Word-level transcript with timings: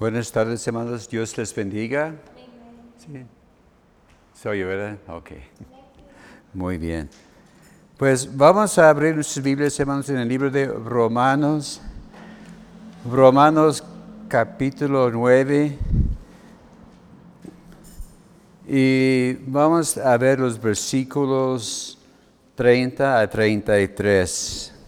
Buenas 0.00 0.32
tardes, 0.32 0.66
hermanos. 0.66 1.06
Dios 1.06 1.36
les 1.36 1.54
bendiga. 1.54 2.14
Sí. 2.96 3.22
Soy, 4.32 4.62
¿verdad? 4.62 4.96
Ok. 5.06 5.32
Muy 6.54 6.78
bien. 6.78 7.10
Pues 7.98 8.34
vamos 8.34 8.78
a 8.78 8.88
abrir 8.88 9.14
nuestras 9.14 9.44
Biblias, 9.44 9.78
hermanos, 9.78 10.08
en 10.08 10.16
el 10.16 10.26
libro 10.26 10.50
de 10.50 10.68
Romanos. 10.68 11.82
Romanos 13.12 13.84
capítulo 14.26 15.10
9. 15.10 15.76
Y 18.68 19.34
vamos 19.46 19.98
a 19.98 20.16
ver 20.16 20.40
los 20.40 20.58
versículos 20.58 21.98
30 22.54 23.20
a 23.20 23.28
33. 23.28 24.79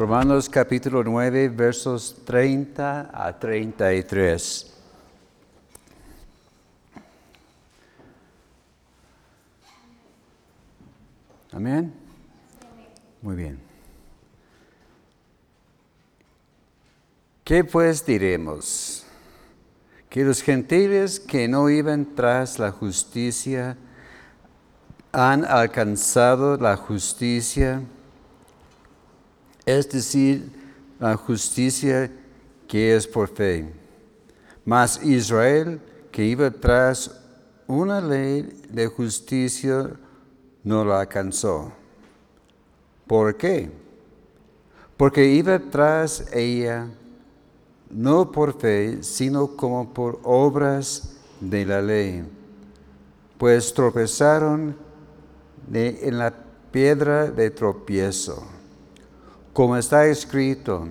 Romanos 0.00 0.48
capítulo 0.48 1.04
9, 1.04 1.50
versos 1.50 2.22
30 2.24 3.10
a 3.12 3.38
33. 3.38 4.74
Amén. 11.52 11.92
Muy 13.20 13.36
bien. 13.36 13.60
¿Qué 17.44 17.62
pues 17.62 18.06
diremos? 18.06 19.04
Que 20.08 20.24
los 20.24 20.40
gentiles 20.40 21.20
que 21.20 21.46
no 21.46 21.68
iban 21.68 22.14
tras 22.14 22.58
la 22.58 22.70
justicia 22.72 23.76
han 25.12 25.44
alcanzado 25.44 26.56
la 26.56 26.78
justicia 26.78 27.82
es 29.66 29.88
decir, 29.88 30.50
la 30.98 31.16
justicia 31.16 32.10
que 32.68 32.94
es 32.94 33.06
por 33.06 33.28
fe. 33.28 33.72
Mas 34.64 35.02
Israel, 35.02 35.80
que 36.12 36.24
iba 36.24 36.50
tras 36.50 37.10
una 37.66 38.00
ley 38.00 38.62
de 38.68 38.86
justicia, 38.86 39.90
no 40.62 40.84
la 40.84 41.00
alcanzó. 41.00 41.72
¿Por 43.06 43.36
qué? 43.36 43.70
Porque 44.96 45.26
iba 45.26 45.58
tras 45.58 46.32
ella 46.32 46.88
no 47.88 48.30
por 48.30 48.60
fe, 48.60 49.02
sino 49.02 49.56
como 49.56 49.92
por 49.92 50.20
obras 50.22 51.16
de 51.40 51.64
la 51.64 51.82
ley. 51.82 52.24
Pues 53.38 53.72
tropezaron 53.72 54.76
en 55.72 56.18
la 56.18 56.32
piedra 56.70 57.30
de 57.30 57.50
tropiezo 57.50 58.59
como 59.60 59.76
está 59.76 60.06
escrito, 60.06 60.88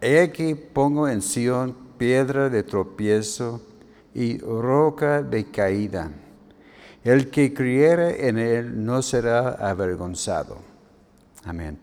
he 0.00 0.20
aquí 0.20 0.54
pongo 0.54 1.06
en 1.06 1.20
Sion 1.20 1.76
piedra 1.98 2.48
de 2.48 2.62
tropiezo 2.62 3.60
y 4.14 4.38
roca 4.38 5.22
de 5.22 5.50
caída. 5.50 6.10
El 7.04 7.28
que 7.28 7.52
creyere 7.52 8.26
en 8.26 8.38
él 8.38 8.86
no 8.86 9.02
será 9.02 9.50
avergonzado. 9.50 10.56
Amén. 11.44 11.78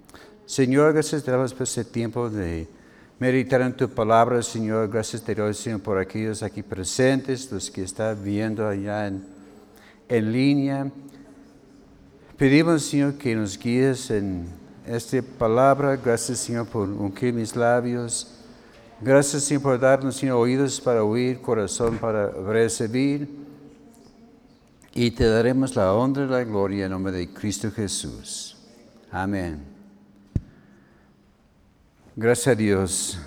Señor, 0.48 0.94
gracias 0.94 1.23
te 1.23 1.30
damos 1.30 1.54
por 1.54 1.66
este 1.66 1.86
tiempo 1.86 2.32
de 2.32 2.68
meditar 3.20 3.62
en 3.62 3.78
tu 3.78 3.88
palabra, 3.88 4.42
Señor. 4.42 4.90
Gracias 4.90 5.22
te 5.22 5.36
doy, 5.36 5.54
Señor, 5.54 5.82
por 5.82 6.00
aquellos 6.00 6.42
aquí 6.42 6.64
presentes, 6.64 7.52
los 7.52 7.70
que 7.70 7.84
están 7.84 8.23
viendo 8.23 8.68
allá 8.68 9.06
en, 9.06 9.23
en 10.10 10.32
línea. 10.32 10.92
Pedimos, 12.38 12.86
Señor, 12.86 13.20
que 13.20 13.36
nos 13.36 13.56
guíes 13.60 14.10
en 14.10 14.67
esta 14.87 15.21
palabra. 15.21 15.95
Gracias, 15.95 16.39
Señor, 16.39 16.67
por 16.67 16.87
ungir 16.87 17.33
mis 17.33 17.55
labios. 17.55 18.33
Gracias, 19.02 19.43
Señor, 19.43 19.64
por 19.64 19.80
darnos, 19.80 20.23
oídos 20.23 20.81
para 20.81 21.03
oír, 21.03 21.42
corazón 21.42 21.98
para 21.98 22.30
recibir. 22.30 23.30
Y 24.93 25.11
te 25.11 25.26
daremos 25.26 25.76
la 25.76 25.93
honra 25.93 26.23
y 26.23 26.27
la 26.27 26.43
gloria 26.43 26.86
en 26.86 26.92
nombre 26.92 27.11
de 27.11 27.31
Cristo 27.31 27.70
Jesús. 27.70 28.58
Amén. 29.11 29.59
Gracias 32.15 32.47
a 32.47 32.55
Dios. 32.55 33.20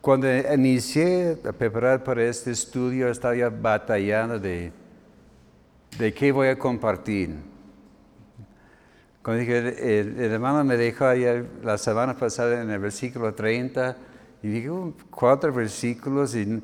Cuando 0.00 0.28
inicié 0.54 1.36
a 1.44 1.52
preparar 1.52 2.02
para 2.02 2.24
este 2.24 2.52
estudio, 2.52 3.08
estaba 3.08 3.50
batallando 3.50 4.38
de, 4.38 4.72
de 5.98 6.14
qué 6.14 6.32
voy 6.32 6.48
a 6.48 6.58
compartir. 6.58 7.55
Como 9.26 9.38
dije, 9.38 9.58
el, 9.98 10.20
hermano 10.20 10.62
me 10.62 10.76
dijo 10.76 11.04
ayer, 11.04 11.46
la 11.64 11.78
semana 11.78 12.16
pasada 12.16 12.62
en 12.62 12.70
el 12.70 12.78
versículo 12.78 13.34
30, 13.34 13.96
y 14.40 14.46
digo, 14.46 14.94
cuatro 15.10 15.52
versículos, 15.52 16.36
y 16.36 16.62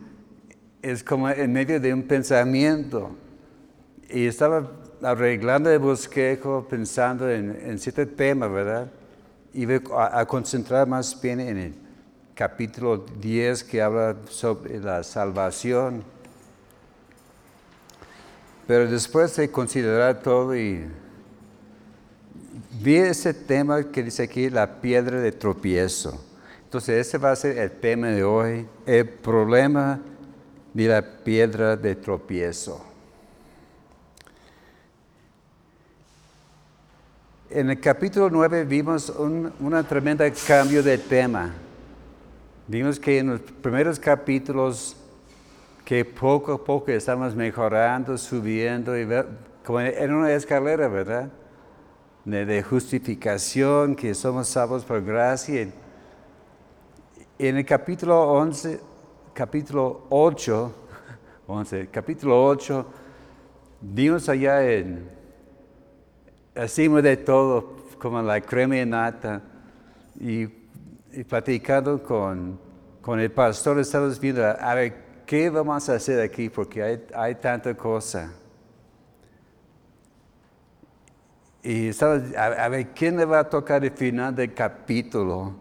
es 0.81 1.03
como 1.03 1.29
en 1.29 1.53
medio 1.53 1.81
de 1.81 1.93
un 1.93 2.05
pensamiento. 2.05 3.17
Y 4.09 4.27
estaba 4.27 4.71
arreglando 5.03 5.71
el 5.71 5.81
bosquejo, 5.81 6.65
pensando 6.71 7.29
en, 7.29 7.51
en 7.51 7.81
cierto 7.81 8.07
tema, 8.07 8.47
¿verdad? 8.47 8.93
Y 9.53 9.67
a, 9.93 10.21
a 10.21 10.25
concentrar 10.25 10.87
más 10.87 11.21
bien 11.21 11.41
en 11.41 11.59
el 11.59 11.75
capítulo 12.33 13.05
10 13.21 13.65
que 13.65 13.83
habla 13.83 14.15
sobre 14.29 14.79
la 14.79 15.03
salvación. 15.03 16.05
Pero 18.69 18.89
después 18.89 19.35
de 19.35 19.51
considerar 19.51 20.23
todo 20.23 20.57
y 20.57 20.87
vi 22.83 22.97
ese 22.97 23.33
tema 23.33 23.85
que 23.85 24.03
dice 24.03 24.25
aquí, 24.25 24.51
la 24.51 24.81
piedra 24.81 25.21
de 25.21 25.31
tropiezo. 25.33 26.21
Entonces 26.65 27.07
ese 27.07 27.19
va 27.19 27.31
a 27.31 27.37
ser 27.37 27.59
el 27.59 27.71
tema 27.71 28.09
de 28.09 28.25
hoy, 28.25 28.67
el 28.87 29.09
problema 29.09 30.01
de 30.75 30.89
la 30.89 31.03
piedra 31.03 31.77
de 31.77 31.95
tropiezo. 31.95 32.85
En 37.51 37.71
el 37.71 37.79
capítulo 37.79 38.31
9 38.31 38.65
vimos 38.65 39.11
un 39.11 39.53
una 39.61 39.87
tremenda 39.87 40.25
cambio 40.47 40.83
de 40.83 40.97
tema. 40.97 41.53
Vimos 42.67 42.99
que 42.99 43.19
en 43.19 43.29
los 43.29 43.41
primeros 43.41 44.01
capítulos 44.01 44.97
que 45.85 46.05
poco 46.05 46.55
a 46.55 46.65
poco 46.65 46.91
estamos 46.91 47.35
mejorando, 47.35 48.17
subiendo, 48.17 48.99
y 48.99 49.07
como 49.65 49.81
en 49.81 50.15
una 50.15 50.33
escalera, 50.33 50.89
¿verdad? 50.89 51.29
De, 52.25 52.63
justificación, 52.63 53.97
que 53.97 54.15
somos 54.15 54.49
salvos 54.49 54.85
por 54.85 55.03
gracia. 55.03 55.69
En 57.39 57.57
el 57.57 57.65
capítulo 57.65 58.21
11, 58.33 58.81
capítulo 59.35 60.07
8, 60.11 60.75
11, 61.47 61.89
capítulo 61.93 62.45
8, 62.45 62.87
vimos 63.81 64.29
allá 64.29 64.65
en, 64.71 65.11
hacemos 66.55 67.03
de 67.03 67.17
todo, 67.17 67.77
como 67.99 68.23
la 68.23 68.41
crema 68.41 68.77
y 68.77 68.87
nata, 68.87 69.43
y, 70.21 70.47
platicando 71.29 72.03
con, 72.03 72.59
con 73.01 73.19
el 73.21 73.31
pastor, 73.31 73.81
estamos 73.81 74.19
viendo, 74.19 74.45
a 74.45 74.75
ver, 74.75 74.95
¿qué 75.27 75.51
vamos 75.51 75.89
a 75.89 75.95
hacer 75.95 76.21
aquí? 76.21 76.49
Porque 76.49 76.83
hay, 76.83 77.05
hay 77.15 77.35
tanta 77.35 77.75
cosa. 77.75 78.33
Y 81.65 81.91
a, 82.37 82.69
ver, 82.69 82.89
¿quién 82.89 83.17
le 83.17 83.25
va 83.25 83.41
a 83.41 83.49
tocar 83.49 83.85
el 83.85 83.93
final 83.93 84.35
del 84.35 84.53
capítulo? 84.53 85.55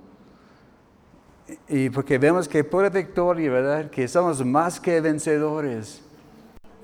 Y 1.67 1.91
porque 1.91 2.17
vemos 2.17 2.47
que 2.47 2.63
por 2.63 2.89
victoria, 2.91 3.51
¿verdad? 3.51 3.89
Que 3.91 4.07
somos 4.07 4.43
más 4.43 4.79
que 4.79 4.99
vencedores. 4.99 6.01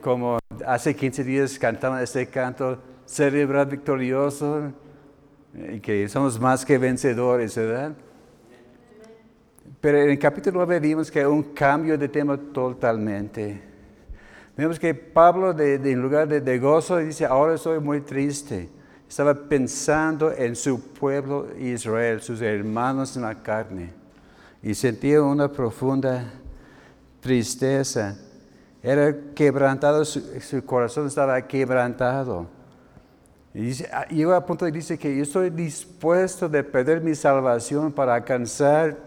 Como 0.02 0.38
hace 0.66 0.96
15 0.96 1.24
días 1.24 1.58
cantamos 1.58 2.02
este 2.02 2.28
canto, 2.28 2.78
celebrar 3.06 3.68
victorioso, 3.68 4.72
y 5.56 5.80
que 5.80 6.08
somos 6.08 6.40
más 6.40 6.64
que 6.64 6.78
vencedores, 6.78 7.56
¿verdad? 7.56 7.94
Pero 9.82 9.98
en 9.98 10.12
el 10.12 10.20
capítulo 10.20 10.60
9 10.60 10.80
vimos 10.80 11.10
que 11.10 11.20
hay 11.20 11.26
un 11.26 11.42
cambio 11.42 11.98
de 11.98 12.08
tema 12.08 12.38
totalmente. 12.38 13.64
Vemos 14.56 14.78
que 14.78 14.94
Pablo, 14.94 15.54
de, 15.54 15.76
en 15.76 16.02
lugar 16.02 16.28
de, 16.28 16.40
de 16.40 16.60
gozo, 16.60 16.98
dice, 16.98 17.26
ahora 17.26 17.58
soy 17.58 17.80
muy 17.80 18.02
triste 18.02 18.77
estaba 19.08 19.34
pensando 19.34 20.32
en 20.32 20.56
su 20.56 20.80
pueblo 20.80 21.48
Israel, 21.58 22.22
sus 22.22 22.42
hermanos 22.42 23.16
en 23.16 23.24
la 23.24 23.36
carne, 23.36 23.94
y 24.62 24.74
sentía 24.74 25.22
una 25.22 25.52
profunda 25.52 26.26
tristeza. 27.22 28.18
Era 28.84 29.16
quebrantado, 29.34 30.04
su, 30.06 30.66
corazón 30.66 31.08
estaba 31.08 31.42
quebrantado. 31.42 32.48
Y 33.54 33.84
ah, 33.92 34.08
llegó 34.10 34.34
a 34.34 34.46
punto 34.46 34.66
de 34.66 34.72
decir 34.72 35.00
que 35.00 35.16
yo 35.16 35.24
estoy 35.24 35.50
dispuesto 35.50 36.48
de 36.48 36.64
perder 36.64 37.02
mi 37.02 37.16
salvación 37.16 37.92
para 37.92 38.14
alcanzar 38.14 38.98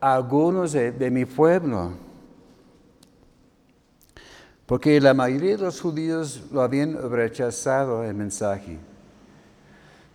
a 0.00 0.14
algunos 0.14 0.72
de 0.72 1.10
mi 1.10 1.24
pueblo. 1.24 1.92
Porque 4.66 4.98
la 5.00 5.12
mayoría 5.12 5.56
de 5.56 5.62
los 5.62 5.80
judíos 5.80 6.42
lo 6.50 6.62
habían 6.62 7.10
rechazado 7.10 8.02
el 8.02 8.14
mensaje. 8.14 8.78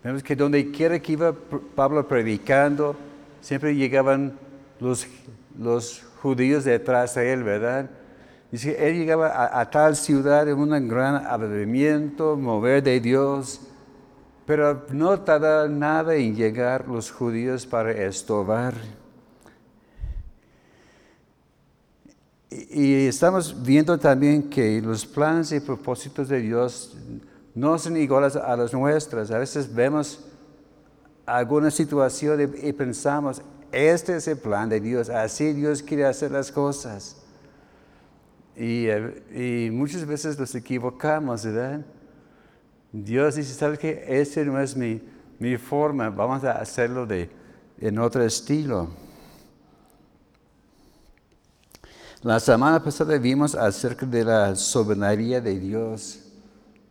Vemos 0.03 0.23
que 0.23 0.35
donde 0.35 0.71
quiera 0.71 0.99
que 0.99 1.13
iba 1.13 1.33
Pablo 1.75 2.07
predicando, 2.07 2.95
siempre 3.41 3.75
llegaban 3.75 4.33
los, 4.79 5.07
los 5.57 6.03
judíos 6.21 6.63
detrás 6.63 7.15
de 7.15 7.33
él, 7.33 7.43
¿verdad? 7.43 7.89
Dice, 8.51 8.75
él 8.87 8.97
llegaba 8.97 9.59
a, 9.59 9.69
tal 9.69 9.95
ciudad 9.95 10.47
en 10.49 10.57
un 10.57 10.87
gran 10.87 11.25
avivamiento, 11.27 12.35
mover 12.35 12.81
de 12.81 12.99
Dios, 12.99 13.61
pero 14.45 14.85
no 14.89 15.19
tarda 15.19 15.67
nada 15.67 16.15
en 16.15 16.35
llegar 16.35 16.87
los 16.87 17.11
judíos 17.11 17.67
para 17.67 17.91
estorbar. 17.91 18.73
Y, 22.49 23.05
estamos 23.05 23.61
viendo 23.61 23.99
también 23.99 24.49
que 24.49 24.81
los 24.81 25.05
planes 25.05 25.51
y 25.51 25.59
propósitos 25.59 26.27
de 26.27 26.39
Dios 26.39 26.97
no 27.59 27.77
son 27.77 27.97
iguales 27.97 28.35
a 28.37 28.55
los 28.55 28.73
nuestros. 28.73 29.31
A 29.31 29.37
veces 29.37 29.73
vemos 29.73 30.25
alguna 31.25 31.69
situación 31.69 32.53
y 32.61 32.71
pensamos, 32.71 33.41
este 33.71 34.15
es 34.15 34.27
el 34.27 34.37
plan 34.37 34.69
de 34.69 34.79
Dios, 34.79 35.09
así 35.09 35.53
Dios 35.53 35.83
quiere 35.83 36.05
hacer 36.05 36.31
las 36.31 36.51
cosas. 36.51 37.17
Y, 38.55 38.87
y 38.89 39.69
muchas 39.71 40.05
veces 40.05 40.39
nos 40.39 40.55
equivocamos, 40.55 41.45
¿verdad? 41.45 41.81
Dios 42.91 43.35
dice, 43.35 43.53
¿sabes 43.53 43.77
qué? 43.77 44.05
Esa 44.07 44.43
no 44.43 44.59
es 44.59 44.75
mi, 44.75 45.01
mi 45.37 45.57
forma, 45.57 46.09
vamos 46.09 46.43
a 46.43 46.53
hacerlo 46.53 47.05
de, 47.05 47.29
en 47.79 47.99
otro 47.99 48.23
estilo. 48.23 48.89
La 52.21 52.39
semana 52.39 52.83
pasada 52.83 53.17
vimos 53.17 53.53
acerca 53.55 54.05
de 54.05 54.23
la 54.25 54.55
soberanía 54.55 55.39
de 55.39 55.59
Dios, 55.59 56.28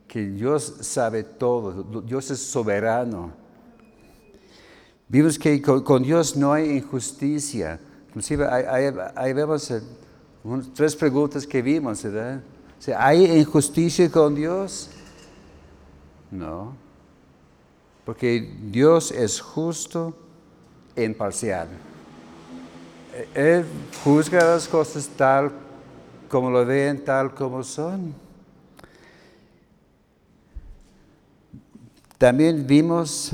que 0.08 0.22
Dios 0.22 0.74
sabe 0.80 1.22
todo, 1.22 1.82
Dios 2.00 2.30
es 2.30 2.40
soberano. 2.40 3.30
Vimos 5.06 5.38
que 5.38 5.60
con, 5.62 6.02
Dios 6.02 6.34
no 6.34 6.52
hay 6.52 6.78
injusticia. 6.78 7.78
Inclusive 8.08 8.46
ahí 9.14 9.32
vemos 9.34 9.70
eh, 9.70 9.82
tres 10.74 10.96
preguntas 10.96 11.46
que 11.46 11.60
vimos, 11.60 12.02
¿verdad? 12.02 12.40
¿Hay 12.96 13.38
injusticia 13.38 14.10
con 14.10 14.34
Dios? 14.34 14.90
No. 16.30 16.74
Porque 18.04 18.56
Dios 18.62 19.10
es 19.10 19.40
justo 19.40 20.16
e 20.96 21.04
imparcial. 21.04 21.68
Él 23.34 23.64
juzga 24.02 24.44
las 24.44 24.66
cosas 24.66 25.08
tal 25.08 25.52
como 26.28 26.50
lo 26.50 26.64
ven, 26.64 27.04
tal 27.04 27.34
como 27.34 27.62
son. 27.62 28.27
También 32.18 32.66
vimos 32.66 33.30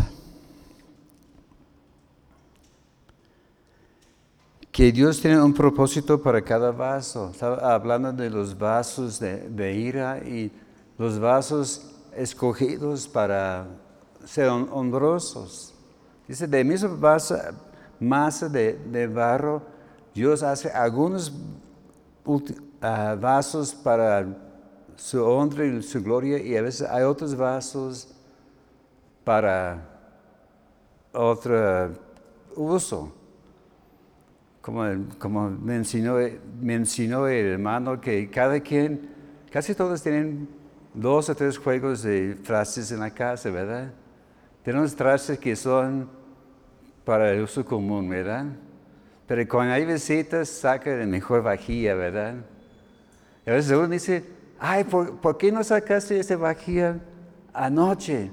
que 4.70 4.92
Dios 4.92 5.22
tiene 5.22 5.40
un 5.40 5.54
propósito 5.54 6.20
para 6.20 6.42
cada 6.42 6.70
vaso. 6.70 7.30
Estaba 7.30 7.74
hablando 7.74 8.12
de 8.12 8.28
los 8.28 8.58
vasos 8.58 9.18
de, 9.18 9.74
ira 9.74 10.18
y 10.18 10.52
los 10.98 11.18
vasos 11.18 11.94
escogidos 12.14 13.08
para 13.08 13.68
ser 14.26 14.50
honrosos. 14.50 15.72
Dice, 16.28 16.46
de 16.46 16.62
misma 16.62 17.16
masa 17.98 18.48
de, 18.50 19.06
barro, 19.06 19.62
Dios 20.14 20.42
hace 20.42 20.68
algunos 20.68 21.32
ah, 22.82 23.16
vasos 23.18 23.74
para 23.74 24.26
su 24.96 25.24
honra 25.24 25.64
y 25.64 25.82
su 25.82 26.02
gloria 26.02 26.38
y 26.38 26.54
a 26.54 26.60
veces 26.60 26.86
hay 26.86 27.04
otros 27.04 27.34
vasos 27.34 28.13
para 29.24 29.82
otro 31.12 31.92
uso 32.54 33.12
como, 34.64 34.82
como 35.18 35.50
mencionó, 35.50 36.16
el 37.28 37.46
hermano, 37.46 38.00
que 38.00 38.30
cada 38.30 38.58
quien, 38.60 39.10
casi 39.52 39.74
todos 39.74 40.02
tienen 40.02 40.48
dos 40.94 41.28
o 41.28 41.34
tres 41.34 41.58
juegos 41.58 42.02
de 42.02 42.34
frases 42.42 42.90
en 42.90 43.00
la 43.00 43.10
casa, 43.10 43.50
¿verdad? 43.50 43.92
Tenemos 44.62 44.94
frases 44.94 45.38
que 45.38 45.54
son 45.54 46.08
para 47.04 47.30
el 47.30 47.42
uso 47.42 47.62
común, 47.62 48.08
¿verdad? 48.08 48.46
Pero 49.26 49.46
cuando 49.46 49.74
hay 49.74 49.84
visitas, 49.84 50.48
saca 50.48 50.96
la 50.96 51.04
mejor 51.04 51.42
vajilla, 51.42 51.94
¿verdad? 51.94 52.36
Y 53.44 53.50
a 53.50 53.52
veces 53.52 53.72
uno 53.72 53.88
dice, 53.88 54.24
ay, 54.58 54.84
¿por, 54.84 55.36
qué 55.36 55.52
no 55.52 55.62
sacaste 55.62 56.18
esa 56.18 56.38
vajilla 56.38 57.00
anoche? 57.52 58.30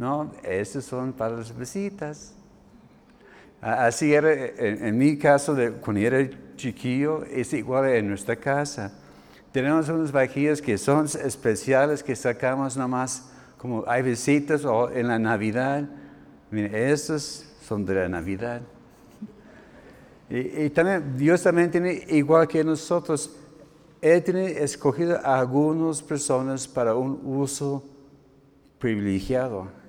No, 0.00 0.32
esas 0.42 0.86
son 0.86 1.12
para 1.12 1.36
las 1.36 1.54
visitas. 1.54 2.32
Así 3.60 4.14
era 4.14 4.32
en, 4.32 4.96
mi 4.96 5.18
caso, 5.18 5.54
de, 5.54 5.72
cuando 5.72 6.00
era 6.00 6.26
chiquillo, 6.56 7.22
es 7.24 7.52
igual 7.52 7.86
en 7.90 8.08
nuestra 8.08 8.34
casa. 8.34 8.94
Tenemos 9.52 9.90
unas 9.90 10.10
vajillas 10.10 10.62
que 10.62 10.78
son 10.78 11.04
especiales 11.04 12.02
que 12.02 12.16
sacamos 12.16 12.78
nomás 12.78 13.30
como 13.58 13.84
hay 13.86 14.00
visitas 14.00 14.64
o 14.64 14.90
en 14.90 15.06
la 15.06 15.18
Navidad. 15.18 15.86
Miren, 16.50 16.74
estas 16.74 17.44
son 17.60 17.84
de 17.84 17.96
la 17.96 18.08
Navidad. 18.08 18.62
Y, 20.30 20.70
también 20.70 21.14
Dios 21.18 21.42
también 21.42 21.70
tiene, 21.70 22.06
igual 22.08 22.48
que 22.48 22.64
nosotros, 22.64 23.36
Él 24.00 24.24
tiene 24.24 24.62
escogido 24.62 25.18
a 25.22 25.40
algunas 25.40 26.00
personas 26.00 26.66
para 26.66 26.94
un 26.94 27.20
uso 27.22 27.84
privilegiado. 28.78 29.79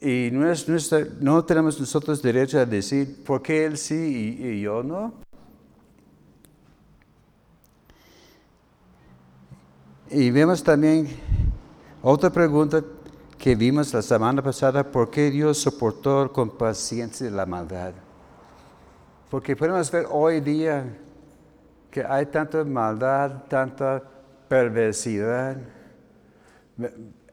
Y 0.00 0.30
no, 1.20 1.44
tenemos 1.44 1.78
nosotros 1.78 2.22
derecho 2.22 2.58
a 2.58 2.64
decir, 2.64 3.22
¿por 3.22 3.42
qué 3.42 3.66
él 3.66 3.76
sí 3.76 4.38
y, 4.40 4.60
yo 4.62 4.82
no? 4.82 5.12
Y 10.08 10.30
vemos 10.30 10.64
también 10.64 11.06
otra 12.02 12.30
pregunta 12.30 12.82
que 13.36 13.54
vimos 13.54 13.92
la 13.92 14.00
semana 14.00 14.42
pasada, 14.42 14.90
¿por 14.90 15.10
qué 15.10 15.30
Dios 15.30 15.58
soportó 15.58 16.32
con 16.32 16.56
paciencia 16.56 17.30
la 17.30 17.44
maldad? 17.44 17.92
Porque 19.30 19.54
podemos 19.54 19.90
ver 19.90 20.06
hoy 20.10 20.40
día 20.40 20.96
que 21.90 22.02
hay 22.02 22.24
tanta 22.26 22.64
maldad, 22.64 23.44
tanta 23.48 24.02
perversidad. 24.48 25.58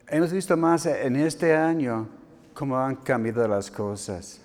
Hemos 0.06 0.32
visto 0.32 0.54
más 0.56 0.84
en 0.84 1.16
este 1.16 1.56
año 1.56 2.17
cómo 2.58 2.76
han 2.76 2.96
cambiado 2.96 3.46
las 3.46 3.70
cosas. 3.70 4.40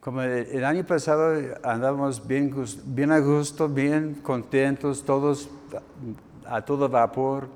Como 0.00 0.20
el, 0.20 0.64
año 0.64 0.84
pasado 0.84 1.54
andábamos 1.62 2.26
bien, 2.26 2.52
bien 2.86 3.12
a 3.12 3.20
gusto, 3.20 3.68
bien 3.68 4.14
contentos, 4.20 5.04
todos 5.04 5.48
a, 6.44 6.60
todo 6.62 6.88
vapor. 6.88 7.48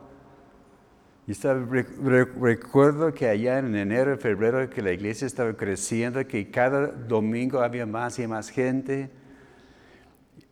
Y 1.26 1.32
recuerdo 1.32 3.12
que 3.12 3.28
allá 3.28 3.58
en 3.58 3.74
enero, 3.74 4.16
febrero, 4.16 4.70
que 4.70 4.80
la 4.80 4.92
iglesia 4.92 5.26
estaba 5.26 5.52
creciendo, 5.54 6.24
que 6.24 6.48
cada 6.48 6.86
domingo 6.86 7.58
había 7.58 7.84
más 7.84 8.20
y 8.20 8.28
más 8.28 8.48
gente. 8.48 9.10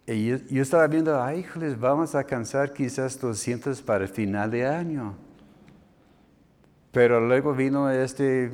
Y 0.05 0.31
yo, 0.31 0.63
estaba 0.63 0.89
viendo, 0.89 1.23
ay, 1.23 1.41
híjoles, 1.41 1.79
vamos 1.79 2.17
a 2.17 2.19
alcanzar 2.19 2.73
quizás 2.73 3.21
200 3.21 3.81
para 3.83 4.03
el 4.03 4.11
final 4.11 4.51
de 4.51 4.67
año. 4.67 5.24
Pero 6.95 7.21
luego 7.21 7.53
vino 7.53 7.91
este 7.91 8.53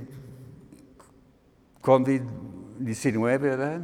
COVID-19, 1.83 3.39
¿verdad? 3.39 3.83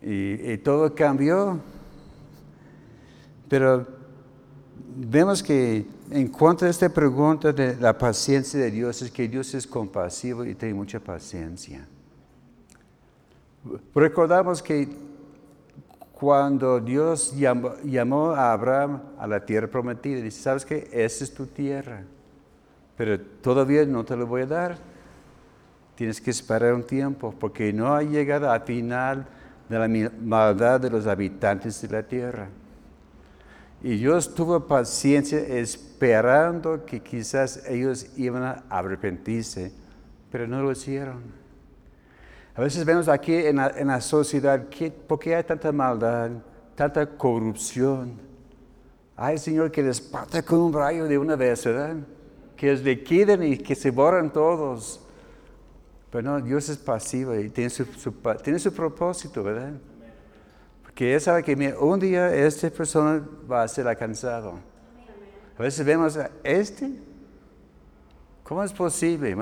Y, 0.00 0.56
todo 0.58 0.94
cambió. 0.94 1.58
Pero 3.48 3.84
vemos 4.98 5.42
que 5.42 5.84
en 6.12 6.28
cuanto 6.28 6.64
a 6.64 6.68
esta 6.68 6.88
pregunta 6.88 7.52
de 7.52 7.74
la 7.74 7.98
paciencia 7.98 8.60
de 8.60 8.70
Dios, 8.70 9.02
es 9.02 9.10
que 9.10 9.26
Dios 9.26 9.52
es 9.52 9.66
compasivo 9.66 10.44
y 10.44 10.54
tiene 10.54 10.74
mucha 10.74 11.00
paciencia. 11.00 11.88
Recordamos 13.96 14.62
que 14.62 14.88
cuando 16.12 16.78
Dios 16.78 17.34
llamó, 17.36 17.72
llamó, 17.82 18.30
a 18.30 18.52
Abraham 18.52 19.02
a 19.18 19.26
la 19.26 19.44
tierra 19.44 19.66
prometida, 19.66 20.20
dice, 20.20 20.40
¿sabes 20.40 20.64
qué? 20.64 20.88
Esa 20.92 21.24
es 21.24 21.34
tu 21.34 21.46
tierra 21.46 22.04
pero 22.98 23.18
todavía 23.20 23.86
no 23.86 24.04
te 24.04 24.16
lo 24.16 24.26
voy 24.26 24.42
a 24.42 24.46
dar. 24.46 24.76
Tienes 25.94 26.20
que 26.20 26.32
esperar 26.32 26.74
un 26.74 26.82
tiempo, 26.82 27.32
porque 27.38 27.72
no 27.72 27.94
ha 27.94 28.02
llegado 28.02 28.50
al 28.50 28.62
final 28.62 29.24
de 29.68 29.78
la 29.78 30.10
maldad 30.20 30.80
de 30.80 30.90
los 30.90 31.06
habitantes 31.06 31.80
de 31.80 31.88
la 31.88 32.02
tierra. 32.02 32.48
Y 33.84 33.96
Dios 33.98 34.34
tuvo 34.34 34.66
paciencia 34.66 35.38
esperando 35.38 36.84
que 36.84 37.00
quizás 37.00 37.62
ellos 37.68 38.08
iban 38.16 38.42
a 38.42 38.64
arrepentirse, 38.68 39.72
pero 40.32 40.48
no 40.48 40.60
lo 40.60 40.72
hicieron. 40.72 41.22
A 42.56 42.60
veces 42.60 42.84
vemos 42.84 43.06
aquí 43.06 43.34
en 43.34 43.56
la, 43.56 44.00
sociedad, 44.00 44.68
que, 44.68 44.90
¿por 44.90 45.20
qué 45.20 45.36
hay 45.36 45.44
tanta 45.44 45.70
maldad, 45.70 46.30
tanta 46.74 47.06
corrupción? 47.06 48.26
ay 49.14 49.38
Señor, 49.38 49.70
que 49.70 49.82
les 49.82 50.00
parte 50.00 50.42
con 50.42 50.58
un 50.58 50.72
rayo 50.72 51.04
de 51.04 51.16
una 51.16 51.36
vez, 51.36 51.64
¿verdad? 51.64 51.96
Que 52.58 52.72
les 52.72 52.82
liquiden 52.82 53.42
y 53.42 53.56
que 53.56 53.74
se 53.74 53.90
borran 53.90 54.30
todos. 54.30 55.00
Pero 56.10 56.30
no, 56.30 56.40
Dios 56.40 56.68
es 56.68 56.76
pasivo 56.76 57.34
y 57.34 57.48
tiene 57.48 57.70
su, 57.70 57.86
tiene 58.42 58.58
su 58.58 58.72
propósito, 58.72 59.42
¿verdad? 59.42 59.72
Porque 60.82 61.14
Él 61.14 61.20
sabe 61.20 61.42
que 61.42 61.74
un 61.78 62.00
día 62.00 62.34
esta 62.34 62.68
persona 62.70 63.24
va 63.50 63.62
a 63.62 63.68
ser 63.68 63.86
alcanzado. 63.86 64.58
A 65.56 65.62
veces 65.62 65.86
vemos 65.86 66.16
a 66.16 66.30
este, 66.42 66.90
¿cómo 68.42 68.62
es 68.62 68.72
posible? 68.72 69.36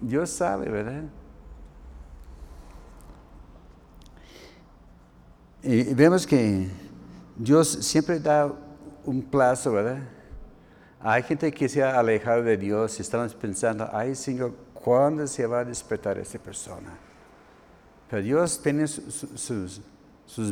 Dios 0.00 0.30
sabe, 0.30 0.68
¿verdad? 0.68 1.04
Y 5.62 5.94
vemos 5.94 6.26
que 6.26 6.68
Dios 7.36 7.68
siempre 7.68 8.18
da 8.18 8.52
un 9.04 9.22
plazo, 9.22 9.72
¿verdad? 9.72 10.02
Hay 11.04 11.24
gente 11.24 11.50
que 11.50 11.68
se 11.68 11.82
ha 11.82 11.98
alejado 11.98 12.44
de 12.44 12.56
Dios 12.56 12.96
y 12.98 13.02
estamos 13.02 13.34
pensando, 13.34 13.88
ay 13.92 14.14
Señor, 14.14 14.54
¿cuándo 14.72 15.26
se 15.26 15.44
va 15.46 15.60
a 15.60 15.64
despertar 15.64 16.16
esta 16.18 16.38
persona? 16.38 16.96
Pero 18.08 18.22
Dios 18.22 18.62
tiene 18.62 18.86
sus, 18.86 19.80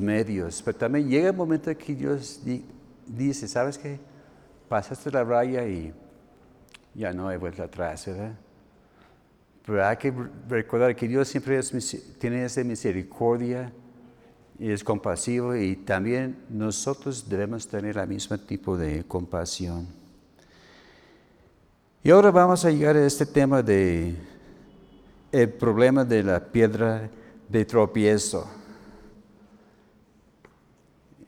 medios, 0.01 0.61
pero 0.63 0.77
también 0.77 1.09
llega 1.09 1.29
el 1.29 1.37
momento 1.37 1.77
que 1.79 1.95
Dios 1.95 2.41
dice, 3.07 3.47
¿sabes 3.47 3.79
qué? 3.79 4.01
Pasaste 4.69 5.13
la 5.13 5.23
raya 5.23 5.65
y 5.69 5.95
ya 6.95 7.13
no 7.13 7.29
hay 7.29 7.37
vuelta 7.37 7.65
atrás, 7.65 8.07
¿verdad? 8.07 8.33
Pero 9.65 9.87
hay 9.87 9.97
que 9.99 10.13
recordar 10.49 10.97
que 10.97 11.07
Dios 11.07 11.29
siempre 11.29 11.61
tiene 12.19 12.45
esa 12.45 12.65
misericordia 12.65 13.73
y 14.59 14.73
es 14.73 14.83
compasivo 14.83 15.55
y 15.55 15.77
también 15.77 16.45
nosotros 16.49 17.29
debemos 17.29 17.69
tener 17.69 17.99
el 17.99 18.09
mismo 18.09 18.37
tipo 18.37 18.77
de 18.77 19.05
compasión. 19.05 20.00
Y 22.03 22.11
ahora 22.11 22.31
vamos 22.31 22.65
a 22.65 22.71
llegar 22.71 22.97
a 22.97 23.05
este 23.05 23.27
tema 23.27 23.63
de 23.63 24.17
el 25.31 25.51
problema 25.51 26.03
de 26.03 26.23
la 26.23 26.41
piedra 26.41 27.11
de 27.47 27.65
tropiezo. 27.67 28.49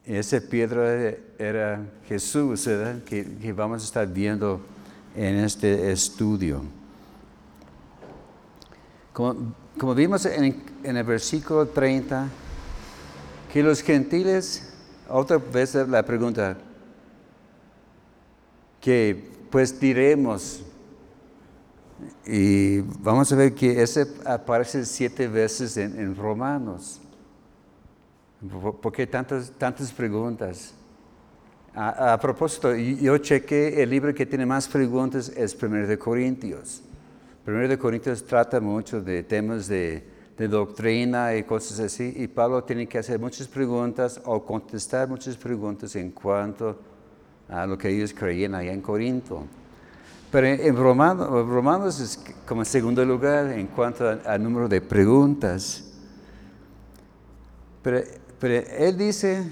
Esa 0.06 0.40
piedra 0.40 1.14
era 1.38 1.86
Jesús, 2.08 2.64
¿verdad? 2.64 3.02
Que, 3.04 3.52
vamos 3.52 3.82
a 3.82 3.84
estar 3.84 4.08
viendo 4.08 4.62
en 5.14 5.40
este 5.40 5.92
estudio. 5.92 6.62
Como, 9.12 9.94
vimos 9.94 10.24
en, 10.24 10.64
en 10.82 10.96
el 10.96 11.04
versículo 11.04 11.66
30, 11.68 12.28
que 13.52 13.62
los 13.62 13.82
gentiles, 13.82 14.72
otra 15.06 15.36
vez 15.36 15.74
la 15.74 16.02
pregunta, 16.02 16.56
que 18.80 19.41
pues 19.52 19.78
diremos, 19.78 20.64
y 22.26 22.80
vamos 22.80 23.30
a 23.32 23.36
ver 23.36 23.54
que 23.54 23.82
ese 23.82 24.06
aparece 24.24 24.84
siete 24.86 25.28
veces 25.28 25.76
en, 25.76 26.16
Romanos. 26.16 27.00
¿Por 28.80 28.92
qué 28.92 29.06
tantas, 29.06 29.52
tantas 29.52 29.92
preguntas? 29.92 30.74
A, 31.74 32.18
propósito, 32.20 32.74
yo 32.74 33.18
chequé 33.18 33.82
el 33.82 33.90
libro 33.90 34.12
que 34.14 34.26
tiene 34.26 34.46
más 34.46 34.66
preguntas 34.66 35.28
es 35.28 35.54
Primero 35.54 35.86
de 35.86 35.98
Corintios. 35.98 36.82
Primero 37.44 37.68
de 37.68 37.78
Corintios 37.78 38.24
trata 38.24 38.58
mucho 38.58 39.02
de 39.02 39.22
temas 39.22 39.68
de 39.68 40.10
de 40.36 40.48
doctrina 40.48 41.36
y 41.36 41.44
cosas 41.44 41.78
así, 41.78 42.12
y 42.16 42.26
Pablo 42.26 42.64
tiene 42.64 42.86
que 42.86 42.98
hacer 42.98 43.18
muchas 43.18 43.46
preguntas 43.46 44.20
o 44.24 44.44
contestar 44.44 45.08
muchas 45.08 45.36
preguntas 45.36 45.94
en 45.94 46.10
cuanto 46.10 46.70
a 46.70 46.76
lo 47.66 47.76
que 47.76 47.90
ellos 47.90 48.14
creían 48.14 48.54
allá 48.54 48.72
en 48.72 48.80
Corinto. 48.80 49.44
Pero 50.32 50.46
en 50.46 50.74
Romanos, 50.74 52.00
es 52.00 52.18
como 52.48 52.64
segundo 52.64 53.04
lugar 53.04 53.52
en 53.52 53.66
cuanto 53.66 54.18
al 54.24 54.42
número 54.42 54.66
de 54.66 54.80
preguntas. 54.80 55.84
Pero, 57.82 58.02
él 58.40 58.96
dice 58.96 59.44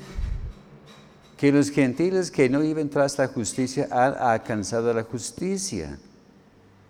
que 1.37 1.53
los 1.53 1.71
gentiles 1.71 2.31
que 2.31 2.49
no 2.49 2.61
viven 2.61 2.89
tras 2.89 3.19
la 3.19 3.29
justicia 3.29 3.89
han 3.91 4.15
alcanzado 4.15 4.95
la 4.95 5.03
justicia, 5.03 5.99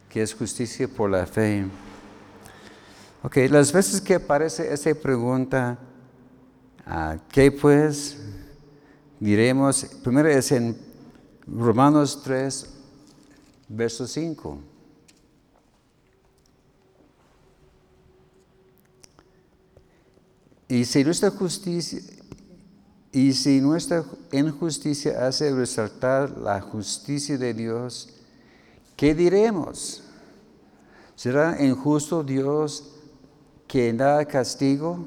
que 0.09 0.23
es 0.23 0.35
justicia 0.35 0.87
por 0.87 1.11
la 1.11 1.27
fe. 1.27 1.67
Ok, 3.25 3.37
las 3.51 3.73
veces 3.73 4.01
que 4.01 4.15
aparece 4.15 4.73
esa 4.73 4.95
pregunta, 4.95 5.77
ah, 6.87 7.17
¿qué 7.33 7.51
pues 7.51 8.19
diremos? 9.19 9.85
Primero 10.05 10.29
es 10.29 10.53
en 10.53 10.90
Romanos 11.53 12.23
3, 12.23 12.67
verso 13.69 14.07
5. 14.07 14.59
Y 20.69 20.85
si 20.85 21.03
nuestra 21.03 21.31
justicia, 21.31 22.01
y 23.13 23.33
si 23.33 23.61
nuestra 23.61 24.05
injusticia 24.31 25.27
hace 25.27 25.53
resaltar 25.53 26.39
la 26.39 26.61
justicia 26.61 27.37
de 27.37 27.53
Dios, 27.53 28.11
¿qué 28.97 29.15
diremos? 29.15 30.05
¿Será 31.17 31.63
injusto 31.63 32.23
Dios 32.23 32.85
que 33.71 33.93
da 33.93 34.25
castigo. 34.25 35.07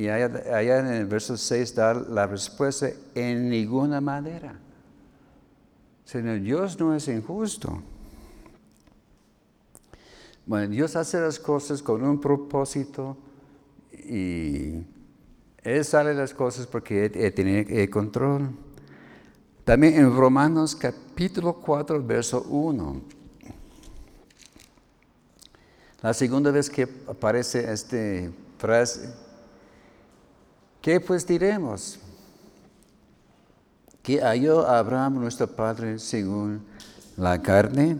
Y 0.00 0.08
allá, 0.08 0.78
en 0.78 0.86
el 0.86 1.04
verso 1.04 1.36
6 1.36 1.74
da 1.74 1.92
la 1.92 2.26
respuesta 2.26 2.88
en 3.14 3.50
ninguna 3.50 4.00
manera. 4.00 4.58
Señor, 6.06 6.40
Dios 6.40 6.80
no 6.80 6.94
es 6.94 7.06
injusto. 7.06 7.82
Bueno, 10.46 10.72
Dios 10.72 10.96
hace 10.96 11.20
las 11.20 11.38
cosas 11.38 11.82
con 11.82 12.02
un 12.02 12.18
propósito 12.18 13.14
y 13.92 14.86
Él 15.62 15.84
sale 15.84 16.14
las 16.14 16.32
cosas 16.32 16.66
porque 16.66 17.04
Él, 17.04 17.34
tiene 17.34 17.66
el 17.68 17.90
control. 17.90 18.48
También 19.64 19.96
en 19.96 20.16
Romanos 20.16 20.74
capítulo 20.74 21.52
4, 21.52 22.02
verso 22.02 22.40
1. 22.48 23.02
La 26.00 26.14
segunda 26.14 26.50
vez 26.50 26.70
que 26.70 26.88
aparece 27.06 27.70
esta 27.70 27.98
frase, 28.56 29.29
¿qué 30.80 31.00
pues 31.00 31.26
diremos? 31.26 31.98
Que 34.02 34.20
halló 34.20 34.66
Abraham 34.66 35.20
nuestro 35.20 35.46
Padre 35.46 35.98
según 35.98 36.64
la 37.16 37.40
carne. 37.40 37.98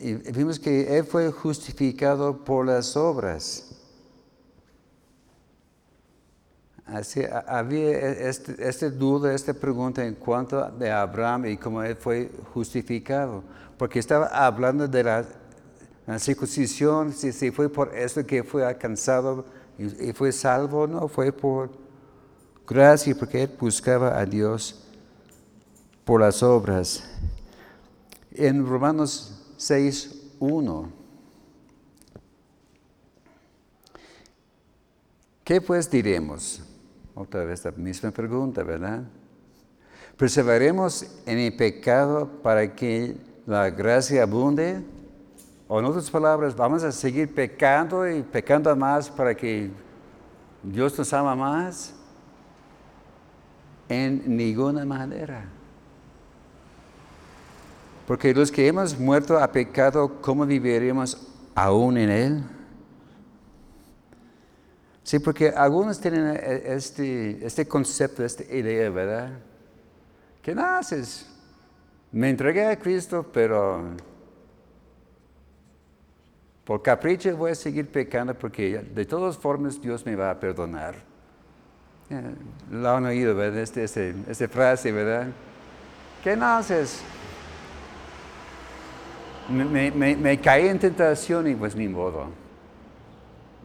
Y 0.00 0.14
vimos 0.32 0.58
que 0.58 0.98
él 0.98 1.04
fue 1.04 1.30
justificado 1.30 2.44
por 2.44 2.66
las 2.66 2.96
obras. 2.96 3.72
Así, 6.92 7.22
había 7.46 7.96
esta 7.98 8.52
este 8.58 8.90
duda, 8.90 9.32
esta 9.32 9.54
pregunta 9.54 10.04
en 10.04 10.14
cuanto 10.14 10.68
de 10.72 10.90
Abraham 10.90 11.46
y 11.46 11.56
cómo 11.56 11.82
él 11.82 11.96
fue 11.96 12.30
justificado, 12.52 13.42
porque 13.78 13.98
estaba 13.98 14.26
hablando 14.26 14.86
de 14.86 15.02
la 15.02 15.24
circuncisión, 16.18 17.12
si, 17.12 17.50
fue 17.50 17.70
por 17.70 17.96
eso 17.96 18.26
que 18.26 18.42
fue 18.42 18.66
alcanzado 18.66 19.46
y, 19.78 20.12
fue 20.12 20.32
salvo, 20.32 20.86
no, 20.86 21.08
fue 21.08 21.32
por 21.32 21.70
gracia, 22.66 23.14
porque 23.14 23.42
él 23.42 23.50
buscaba 23.58 24.18
a 24.18 24.24
Dios 24.24 24.84
por 26.04 26.20
las 26.20 26.42
obras. 26.42 27.04
En 28.32 28.66
Romanos 28.66 29.42
6, 29.56 30.34
1. 30.38 31.02
¿Qué 35.44 35.60
pues 35.60 35.90
diremos? 35.90 36.62
Otra 37.14 37.44
vez 37.44 37.64
la 37.64 37.72
misma 37.72 38.10
pregunta, 38.10 38.62
¿verdad? 38.62 39.02
¿Perseveremos 40.16 41.06
en 41.26 41.38
el 41.38 41.56
pecado 41.56 42.28
para 42.42 42.74
que 42.74 43.16
la 43.46 43.70
gracia 43.70 44.22
abunde? 44.22 44.82
O 45.74 45.78
en 45.78 45.86
otras 45.86 46.10
palabras, 46.10 46.54
vamos 46.54 46.84
a 46.84 46.92
seguir 46.92 47.34
pecando 47.34 48.06
y 48.06 48.20
pecando 48.22 48.76
más 48.76 49.08
para 49.08 49.34
que 49.34 49.70
Dios 50.62 50.98
nos 50.98 51.10
ama 51.14 51.34
más. 51.34 51.94
En 53.88 54.36
ninguna 54.36 54.84
manera. 54.84 55.46
Porque 58.06 58.34
los 58.34 58.52
que 58.52 58.66
hemos 58.66 58.98
muerto 58.98 59.38
a 59.38 59.50
pecado, 59.50 60.20
¿cómo 60.20 60.44
viviríamos 60.44 61.26
aún 61.54 61.96
en 61.96 62.10
Él? 62.10 62.44
Sí, 65.04 65.20
porque 65.20 65.48
algunos 65.48 65.98
tienen 65.98 66.38
este, 66.66 67.46
este 67.46 67.66
concepto, 67.66 68.22
esta 68.22 68.44
idea, 68.44 68.90
¿verdad? 68.90 69.30
Que 70.42 70.54
naces, 70.54 71.24
pues, 71.24 71.32
me 72.12 72.28
entregué 72.28 72.66
a 72.66 72.78
Cristo, 72.78 73.24
pero 73.32 74.11
Por 76.64 76.80
capricho 76.82 77.36
voy 77.36 77.52
a 77.52 77.54
seguir 77.54 77.88
pecando 77.88 78.34
porque 78.34 78.78
de 78.78 79.04
todas 79.04 79.36
formas 79.36 79.80
Dios 79.80 80.06
me 80.06 80.14
va 80.14 80.30
a 80.30 80.38
perdonar. 80.38 80.94
Eh, 82.08 82.34
lo 82.70 82.90
han 82.90 83.06
oído, 83.06 83.34
¿verdad? 83.34 83.60
Esta 83.60 83.82
este, 83.82 84.14
este 84.28 84.46
frase, 84.46 84.92
¿verdad? 84.92 85.28
¿Qué 86.22 86.36
no 86.36 86.46
haces? 86.46 87.02
Me, 89.48 89.90
me, 89.90 90.40
caí 90.40 90.68
en 90.68 90.78
tentación 90.78 91.48
y 91.48 91.54
pues 91.54 91.74
ni 91.74 91.88
modo. 91.88 92.26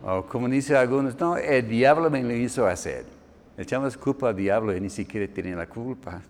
O 0.04 0.24
como 0.24 0.50
dicen 0.50 0.76
algunos, 0.76 1.20
no, 1.20 1.38
el 1.38 1.68
diablo 1.68 2.10
me 2.10 2.24
lo 2.24 2.34
hizo 2.34 2.66
hacer. 2.66 3.06
Echamos 3.58 3.96
culpa 3.96 4.30
al 4.30 4.36
diablo 4.36 4.76
y 4.76 4.82
ni 4.82 4.90
siquiera 4.90 5.32
tiene 5.32 5.56
la 5.56 5.68
culpa. 5.68 6.22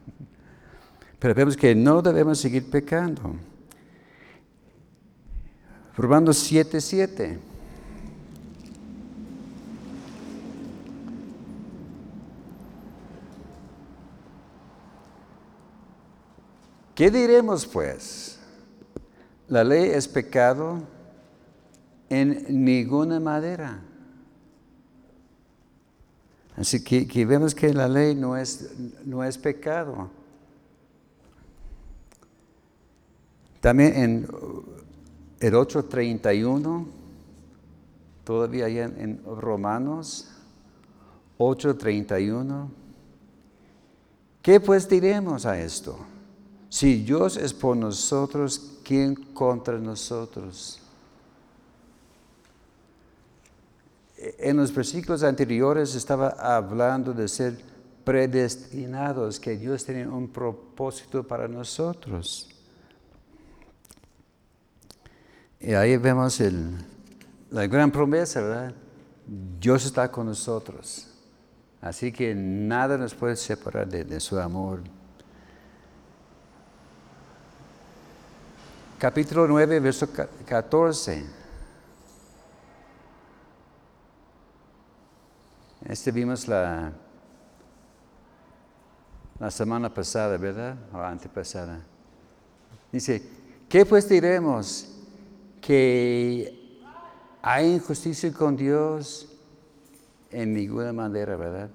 Pero 1.20 1.34
vemos 1.34 1.56
que 1.56 1.74
no 1.74 2.02
debemos 2.02 2.40
seguir 2.40 2.70
pecando. 2.70 3.36
Romanos 5.98 6.38
7, 6.38 6.80
7. 6.80 7.40
¿Qué 16.94 17.10
diremos 17.10 17.66
pues? 17.66 18.40
La 19.48 19.64
ley 19.64 19.90
es 19.90 20.08
pecado 20.08 20.84
en 22.10 22.46
ninguna 22.64 23.20
manera. 23.20 23.82
Así 26.56 26.84
que, 26.84 27.26
vemos 27.26 27.56
que 27.56 27.74
la 27.74 27.88
ley 27.88 28.14
no 28.14 28.38
es, 28.38 28.72
no 29.04 29.24
es 29.24 29.38
pecado. 29.38 30.12
También 33.62 33.96
en 33.96 34.28
el 35.40 35.54
8.31, 35.54 36.86
todavía 38.24 38.66
hay 38.66 38.80
en 38.80 39.22
Romanos 39.24 40.30
8.31. 41.38 42.68
¿Qué 44.42 44.60
pues 44.60 44.88
diremos 44.88 45.46
a 45.46 45.60
esto? 45.60 45.98
Si 46.70 47.04
Dios 47.04 47.38
es 47.38 47.54
por 47.54 47.78
nosotros, 47.78 48.80
¿quién 48.84 49.16
contra 49.16 49.78
nosotros? 49.78 50.82
En 54.18 54.58
los 54.58 54.74
versículos 54.74 55.24
anteriores 55.24 55.94
estaba 55.96 56.30
hablando 56.30 57.14
de 57.14 57.28
ser 57.28 57.58
predestinados, 58.04 59.40
que 59.40 59.58
Dios 59.58 59.86
tiene 59.86 60.08
un 60.08 60.28
propósito 60.30 61.24
para 61.26 61.48
nosotros. 61.48 62.50
Y 65.60 65.74
ahí 65.74 65.98
vemos 65.98 66.42
la 67.50 67.66
gran 67.68 67.92
promesa, 67.92 68.42
¿verdad? 68.42 68.74
Dios 69.60 69.86
está 69.86 70.10
con 70.12 70.28
nosotros. 70.28 71.08
Así 71.82 72.12
que 72.12 72.34
nada 72.36 72.98
nos 72.98 73.14
puede 73.14 73.36
separar 73.36 73.88
de, 73.88 74.20
su 74.20 74.40
amor. 74.40 74.82
Capítulo 79.00 79.48
9, 79.48 79.80
verso 79.80 80.08
14. 80.46 81.26
Este 85.86 86.12
vimos 86.12 86.48
la, 86.48 86.92
la 89.40 89.52
semana 89.52 89.94
pasada, 89.94 90.38
¿verdad? 90.38 90.76
O 90.94 90.98
antepasada. 90.98 91.80
Dice, 92.92 93.24
¿qué 93.70 93.86
pues 93.86 94.10
diremos? 94.10 94.97
Que 95.68 96.80
hay 97.42 97.74
injusticia 97.74 98.32
con 98.32 98.56
Dios 98.56 99.28
en 100.32 100.54
ninguna 100.54 100.94
manera, 100.94 101.36
¿verdad? 101.36 101.70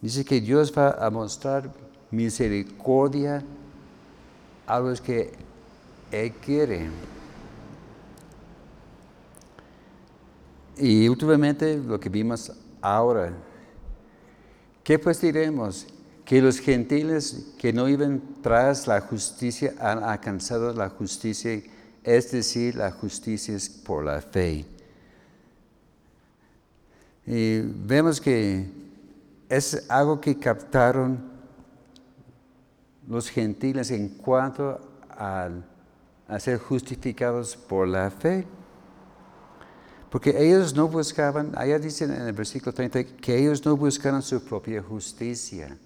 Dice 0.00 0.24
que 0.24 0.40
Dios 0.40 0.72
va 0.72 0.92
a 0.92 1.10
mostrar 1.10 1.72
misericordia 2.12 3.42
a 4.64 4.78
los 4.78 5.00
que 5.00 5.32
Él 6.12 6.32
quiere. 6.34 6.88
Y 10.76 11.08
últimamente 11.08 11.78
lo 11.78 11.98
que 11.98 12.08
vimos 12.08 12.52
ahora, 12.80 13.32
¿qué 14.84 15.00
pues 15.00 15.20
diremos? 15.20 15.84
Que 16.24 16.40
los 16.40 16.60
gentiles 16.60 17.54
que 17.58 17.72
no 17.72 17.88
iban 17.88 18.22
tras 18.40 18.86
la 18.86 19.00
justicia 19.00 19.74
han 19.80 20.04
alcanzado 20.04 20.72
la 20.72 20.90
justicia 20.90 21.60
es 22.08 22.30
decir, 22.30 22.74
la 22.74 22.90
justicia 22.90 23.54
es 23.54 23.68
por 23.68 24.02
la 24.02 24.22
fe. 24.22 24.64
Y 27.26 27.60
vemos 27.60 28.18
que 28.18 28.66
es 29.46 29.84
algo 29.90 30.18
que 30.18 30.38
captaron 30.38 31.20
los 33.06 33.28
gentiles 33.28 33.90
en 33.90 34.08
cuanto 34.08 34.80
a, 35.10 35.50
ser 36.38 36.58
justificados 36.58 37.54
por 37.54 37.86
la 37.86 38.10
fe. 38.10 38.46
Porque 40.08 40.30
ellos 40.30 40.74
no 40.74 40.88
buscaban, 40.88 41.52
allá 41.56 41.78
dicen 41.78 42.10
en 42.10 42.22
el 42.22 42.32
versículo 42.32 42.72
30, 42.72 43.04
que 43.04 43.36
ellos 43.36 43.62
no 43.66 43.76
buscaron 43.76 44.22
su 44.22 44.42
propia 44.42 44.82
justicia. 44.82 45.76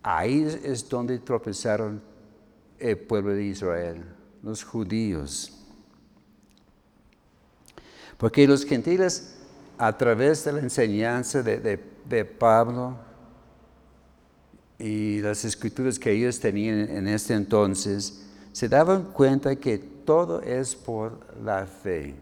Ahí 0.00 0.44
es 0.62 0.88
donde 0.88 1.18
tropezaron 1.18 2.00
el 2.78 2.96
pueblo 2.98 3.32
de 3.32 3.46
Israel, 3.46 4.04
los 4.44 4.62
judíos. 4.62 5.55
Porque 8.18 8.46
los 8.46 8.64
gentiles, 8.64 9.34
a 9.78 9.96
través 9.96 10.44
de 10.44 10.52
la 10.52 10.60
enseñanza 10.60 11.42
de, 11.42 12.24
Pablo 12.24 12.96
y 14.78 15.20
las 15.20 15.44
escrituras 15.44 15.98
que 15.98 16.12
ellos 16.12 16.38
tenían 16.40 16.88
en 16.88 17.08
este 17.08 17.34
entonces, 17.34 18.22
se 18.52 18.68
daban 18.68 19.12
cuenta 19.12 19.56
que 19.56 19.78
todo 19.78 20.40
es 20.40 20.74
por 20.74 21.18
la 21.42 21.66
fe. 21.66 22.14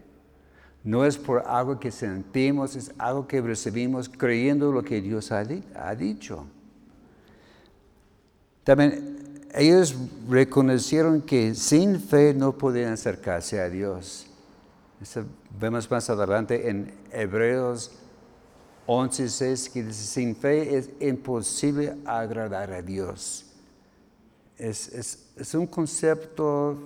No 0.83 1.05
es 1.05 1.17
por 1.17 1.43
algo 1.47 1.79
que 1.79 1.91
sentimos, 1.91 2.75
es 2.75 2.91
algo 2.97 3.27
que 3.27 3.41
recibimos 3.41 4.09
creyendo 4.09 4.71
lo 4.71 4.83
que 4.83 5.01
Dios 5.01 5.31
ha, 5.31 5.43
ha 5.75 5.95
dicho. 5.95 6.45
También 8.63 9.15
ellos 9.53 9.95
reconocieron 10.29 11.21
que 11.21 11.55
sin 11.55 11.99
fe 11.99 12.33
no 12.33 12.51
podían 12.57 12.93
acercarse 12.93 13.59
a 13.59 13.69
Dios. 13.69 14.27
Vemos 15.59 15.89
más 15.91 16.09
adelante 16.09 16.69
en 16.69 16.93
Hebreos 17.11 17.91
11:6 18.87 19.69
que 19.69 19.83
dice, 19.83 20.03
sin 20.03 20.35
fe 20.35 20.77
es 20.77 20.89
imposible 20.99 21.95
agradar 22.05 22.71
a 22.71 22.81
Dios. 22.81 23.45
Es, 24.57 25.53
un 25.53 25.67
concepto 25.67 26.77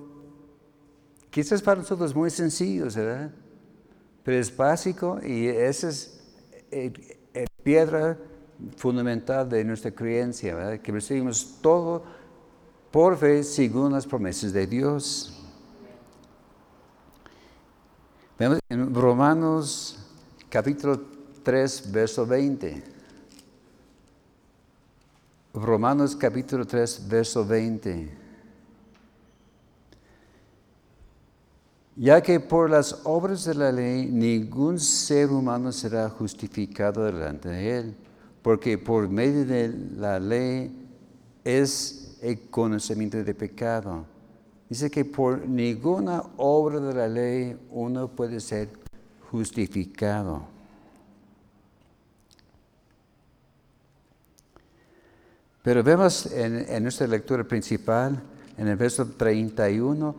quizás 1.29 1.61
para 1.61 1.81
nosotros 1.81 2.15
muy 2.15 2.29
sencillo, 2.31 2.85
¿verdad? 2.85 3.31
Pero 4.23 4.37
es 4.37 4.55
básico 4.55 5.19
y 5.23 5.47
esa 5.47 5.89
es 5.89 6.19
la 6.71 7.45
piedra 7.63 8.17
fundamental 8.75 9.47
de 9.47 9.63
nuestra 9.63 9.91
creencia, 9.91 10.55
¿verdad? 10.55 10.79
Que 10.79 10.91
recibimos 10.91 11.59
todo 11.61 12.03
por 12.91 13.17
fe 13.17 13.43
según 13.43 13.93
las 13.93 14.07
promesas 14.07 14.51
de 14.51 14.65
Dios. 14.65 15.38
Vemos 18.39 18.60
en 18.69 18.95
Romanos 18.95 19.99
capítulo 20.47 20.97
3, 21.43 21.91
verso 21.91 22.25
20. 22.25 22.82
Romanos 25.54 26.15
capítulo 26.15 26.65
3, 26.65 27.10
verso 27.10 27.45
20. 27.45 28.10
Ya 31.97 32.21
que 32.21 32.39
por 32.39 32.69
las 32.69 33.02
obras 33.04 33.43
de 33.43 33.56
la 33.56 33.73
ley 33.73 34.06
ningún 34.06 34.80
ser 34.80 35.32
humano 35.32 35.73
será 35.73 36.10
justificado 36.10 37.04
delante 37.04 37.49
de 37.49 37.78
él, 37.78 37.95
porque 38.41 38.78
por 38.78 39.10
medio 39.10 39.45
de 39.45 39.67
la 39.97 40.17
ley 40.17 40.71
es 41.43 42.17
el 42.21 42.49
conocimiento 42.49 43.21
de 43.21 43.34
pecado. 43.36 44.06
Dice 44.69 44.91
que 44.91 45.03
por 45.03 45.47
ninguna 45.47 46.23
obra 46.38 46.79
de 46.79 46.93
la 46.93 47.08
ley 47.08 47.58
uno 47.71 48.08
puede 48.08 48.39
ser 48.39 48.69
justificado. 49.32 50.43
Pero 55.63 55.84
vemos 55.84 56.27
en, 56.27 56.84
nuestra 56.84 57.08
lectura 57.08 57.43
principal, 57.43 58.21
en 58.58 58.67
el 58.67 58.75
verso 58.75 59.05
31, 59.05 60.15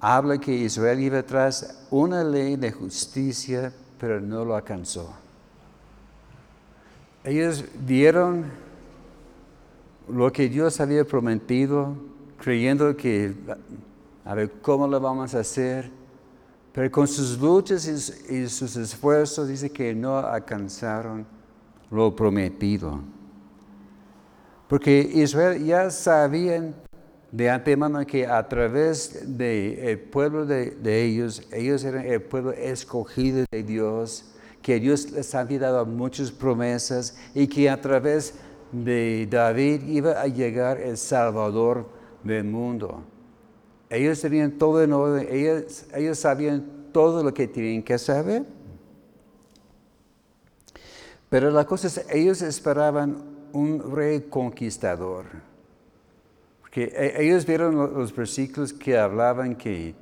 habla 0.00 0.38
que 0.38 0.52
Israel 0.52 1.00
iba 1.00 1.22
tras 1.22 1.86
una 1.90 2.24
ley 2.24 2.56
de 2.56 2.72
justicia, 2.72 3.72
pero 3.98 4.20
no 4.20 4.44
lo 4.44 4.56
alcanzó. 4.56 5.14
Ellos 7.22 7.64
dieron 7.86 8.46
lo 10.08 10.30
que 10.32 10.48
Dios 10.48 10.80
había 10.80 11.04
prometido, 11.04 11.96
creyendo 12.44 12.94
que, 12.94 13.32
a 14.22 14.34
ver, 14.34 14.50
¿cómo 14.60 14.86
lo 14.86 15.00
vamos 15.00 15.34
a 15.34 15.38
hacer? 15.38 15.90
Pero 16.74 16.90
con 16.90 17.08
sus 17.08 17.40
luchas 17.40 17.88
y 17.88 18.48
sus 18.50 18.76
esfuerzos 18.76 19.48
dice 19.48 19.70
que 19.70 19.94
no 19.94 20.18
alcanzaron 20.18 21.26
lo 21.90 22.14
prometido. 22.14 23.00
Porque 24.68 25.10
Israel 25.14 25.64
ya 25.64 25.90
sabían 25.90 26.74
de 27.32 27.48
antemano 27.48 28.04
que 28.04 28.26
a 28.26 28.46
través 28.46 29.38
del 29.38 30.00
pueblo 30.00 30.44
de, 30.44 31.02
ellos, 31.02 31.48
ellos 31.50 31.82
eran 31.82 32.04
el 32.04 32.20
pueblo 32.20 32.52
escogido 32.52 33.46
de 33.50 33.62
Dios, 33.62 34.34
que 34.60 34.78
Dios 34.78 35.10
les 35.12 35.34
había 35.34 35.60
dado 35.60 35.86
muchas 35.86 36.30
promesas 36.30 37.16
y 37.34 37.46
que 37.46 37.70
a 37.70 37.80
través 37.80 38.34
de 38.70 39.26
David 39.30 39.84
iba 39.84 40.20
a 40.20 40.26
llegar 40.26 40.78
el 40.78 40.98
Salvador 40.98 41.93
del 42.24 42.44
mundo. 42.44 43.04
Ellos 43.90 44.20
tenían 44.20 44.52
todo 44.52 44.82
en 44.82 44.92
orden, 44.92 45.28
ellos, 45.30 46.18
sabían 46.18 46.64
todo 46.92 47.22
lo 47.22 47.32
que 47.32 47.46
tenían 47.46 47.82
que 47.82 47.98
saber. 47.98 48.44
Pero 51.28 51.50
la 51.50 51.64
cosa 51.64 51.86
es, 51.88 52.04
ellos 52.10 52.42
esperaban 52.42 53.22
un 53.52 53.94
rey 53.94 54.22
conquistador. 54.22 55.26
Porque 56.60 56.92
e, 56.94 57.24
ellos 57.24 57.46
vieron 57.46 57.76
los 57.76 58.14
versículos 58.14 58.72
que 58.72 58.98
hablaban 58.98 59.54
que 59.54 59.94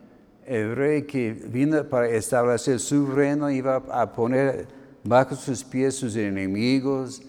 el 0.47 0.75
rey 0.75 1.03
que 1.03 1.33
vino 1.33 1.85
para 1.85 2.09
establecer 2.09 2.81
su 2.81 3.07
reino 3.07 3.51
iba 3.51 3.77
a 3.77 4.13
poner 4.13 4.67
bajo 5.05 5.35
sus 5.35 5.65
pies 5.65 5.97
sus 5.97 6.17
enemigos. 6.17 7.23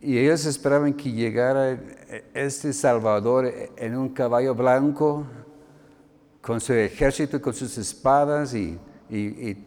Y 0.00 0.18
ellos 0.18 0.44
esperaban 0.46 0.94
que 0.94 1.10
llegara 1.10 1.78
este 2.32 2.72
Salvador 2.72 3.52
en 3.76 3.96
un 3.96 4.10
caballo 4.10 4.54
blanco 4.54 5.26
con 6.40 6.60
su 6.60 6.72
ejército, 6.72 7.42
con 7.42 7.52
sus 7.52 7.76
espadas 7.78 8.54
y, 8.54 8.78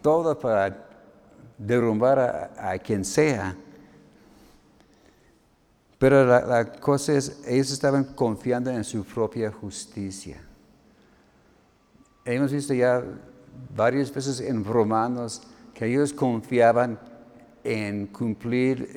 todo 0.02 0.40
para 0.40 0.88
derrumbar 1.58 2.52
a, 2.58 2.78
quien 2.80 3.04
sea. 3.04 3.56
Pero 6.00 6.26
la, 6.26 6.72
cosa 6.72 7.14
es, 7.14 7.42
ellos 7.46 7.72
estaban 7.72 8.04
confiando 8.04 8.72
en 8.72 8.84
su 8.84 9.04
propia 9.04 9.52
justicia. 9.52 10.42
Hemos 12.24 12.52
visto 12.52 12.74
ya 12.74 13.04
varias 13.76 14.12
veces 14.14 14.40
en 14.40 14.64
Romanos 14.64 15.42
que 15.74 15.86
ellos 15.86 16.14
confiaban 16.14 16.98
en 17.64 18.08
cumplir 18.08 18.90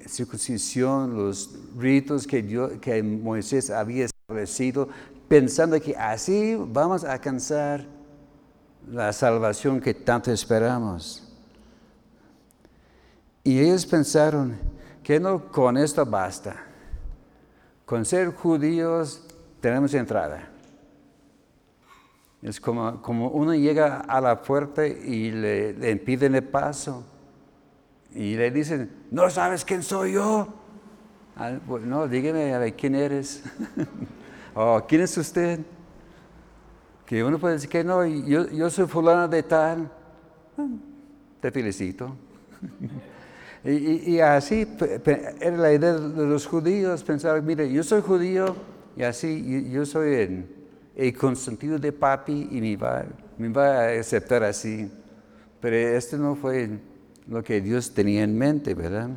la 0.00 0.08
circuncisión, 0.08 1.16
los 1.16 1.50
ritos 1.76 2.26
que, 2.26 3.02
Moisés 3.02 3.70
había 3.70 4.06
establecido, 4.06 4.88
pensando 5.28 5.80
que 5.80 5.96
así 5.96 6.56
vamos 6.58 7.04
a 7.04 7.12
alcanzar 7.12 7.86
la 8.90 9.12
salvación 9.12 9.80
que 9.80 9.94
tanto 9.94 10.32
esperamos. 10.32 11.26
Y 13.42 13.58
ellos 13.58 13.86
pensaron 13.86 14.58
que 15.02 15.18
no 15.18 15.50
con 15.50 15.76
esto 15.76 16.04
basta. 16.04 16.56
Con 17.84 18.04
ser 18.04 18.32
judíos 18.34 19.22
tenemos 19.60 19.94
entrada. 19.94 20.48
Es 22.42 22.58
como, 22.60 23.02
como 23.02 23.28
uno 23.28 23.54
llega 23.54 24.00
a 24.00 24.20
la 24.20 24.40
puerta 24.40 24.86
y 24.86 25.30
le, 25.30 25.90
impiden 25.90 26.34
el 26.34 26.44
paso. 26.44 27.04
Y 28.14 28.36
le 28.36 28.50
dicen, 28.50 28.90
¿no 29.10 29.30
sabes 29.30 29.64
quién 29.64 29.82
soy 29.82 30.12
yo? 30.12 30.48
Ah, 31.36 31.52
no, 31.84 32.08
dígame 32.08 32.52
a 32.54 32.58
ver 32.58 32.74
quién 32.74 32.94
eres. 32.94 33.42
oh, 34.54 34.82
¿quién 34.88 35.02
es 35.02 35.16
usted? 35.16 35.60
Que 37.06 37.22
uno 37.22 37.38
puede 37.38 37.54
decir 37.54 37.70
que 37.70 37.84
no, 37.84 38.04
yo, 38.04 38.48
yo 38.50 38.68
soy 38.68 38.86
fulano 38.86 39.28
de 39.28 39.42
tal. 39.42 39.90
Te 41.40 41.50
felicito. 41.50 42.14
y, 43.64 44.14
y, 44.14 44.20
así 44.20 44.66
era 45.40 45.56
la 45.56 45.72
idea 45.72 45.94
de 45.94 46.26
los 46.26 46.46
judíos, 46.46 47.02
pensar, 47.02 47.40
mire, 47.42 47.72
yo 47.72 47.82
soy 47.82 48.02
judío 48.02 48.54
y 48.96 49.02
así 49.02 49.70
yo, 49.70 49.86
soy 49.86 50.14
el, 50.14 50.46
el, 50.94 51.16
consentido 51.16 51.78
de 51.78 51.92
papi 51.92 52.48
y 52.50 52.60
me 52.60 52.76
va, 52.76 53.04
me 53.38 53.48
va 53.48 53.84
a 53.84 53.88
aceptar 53.98 54.42
así. 54.42 54.90
Pero 55.60 55.76
esto 55.76 56.18
no 56.18 56.34
fue 56.34 56.78
lo 57.30 57.42
que 57.42 57.60
Dios 57.60 57.94
tenía 57.94 58.24
en 58.24 58.36
mente, 58.36 58.74
¿verdad? 58.74 59.10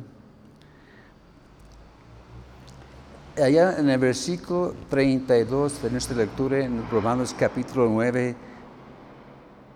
allá 3.36 3.78
en 3.78 3.90
el 3.90 3.98
versículo 3.98 4.74
32 4.88 5.82
de 5.82 5.90
nuestra 5.90 6.16
lectura 6.16 6.64
en 6.64 6.88
Romanos 6.88 7.34
capítulo 7.36 7.88
9, 7.88 8.36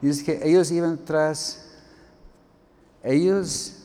dice 0.00 0.24
que 0.24 0.48
ellos 0.48 0.70
iban 0.70 1.04
tras, 1.04 1.74
ellos 3.02 3.84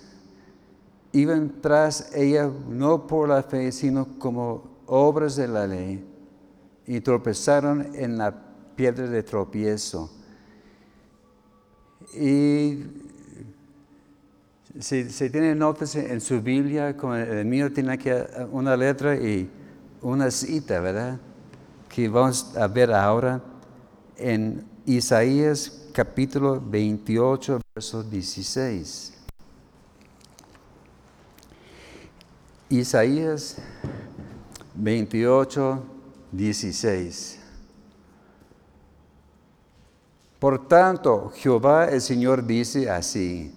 iban 1.11 1.59
tras 1.59 2.13
ella 2.15 2.51
no 2.69 3.07
por 3.07 3.29
la 3.29 3.41
fe, 3.41 3.71
sino 3.71 4.19
como 4.19 4.77
obras 4.85 5.35
de 5.35 5.47
la 5.47 5.65
ley, 5.65 6.05
y 6.85 6.99
tropezaron 7.01 7.95
en 7.95 8.17
la 8.17 8.35
piedra 8.75 9.07
de 9.07 9.23
tropiezo. 9.23 10.11
Y 12.13 12.83
si, 14.79 15.29
tiene 15.29 15.53
notas 15.53 15.95
en 15.95 16.19
su 16.19 16.41
Biblia, 16.41 16.97
como 16.97 17.15
el 17.15 17.45
mío 17.45 17.71
tiene 17.71 17.93
aquí 17.93 18.09
una 18.51 18.75
letra 18.75 19.15
y 19.15 19.49
una 20.01 20.31
cita, 20.31 20.79
¿verdad? 20.79 21.19
Que 21.89 22.09
vamos 22.09 22.55
a 22.57 22.67
ver 22.67 22.91
ahora 22.91 23.41
en 24.17 24.65
Isaías 24.85 25.89
capítulo 25.93 26.59
28, 26.59 27.59
verso 27.75 28.03
16. 28.03 29.13
Isaías 32.69 33.57
28, 34.73 35.83
16. 36.31 37.39
Por 40.39 40.67
tanto, 40.67 41.31
Jehová 41.35 41.85
el 41.85 42.01
Señor 42.01 42.45
dice 42.45 42.89
así, 42.89 43.53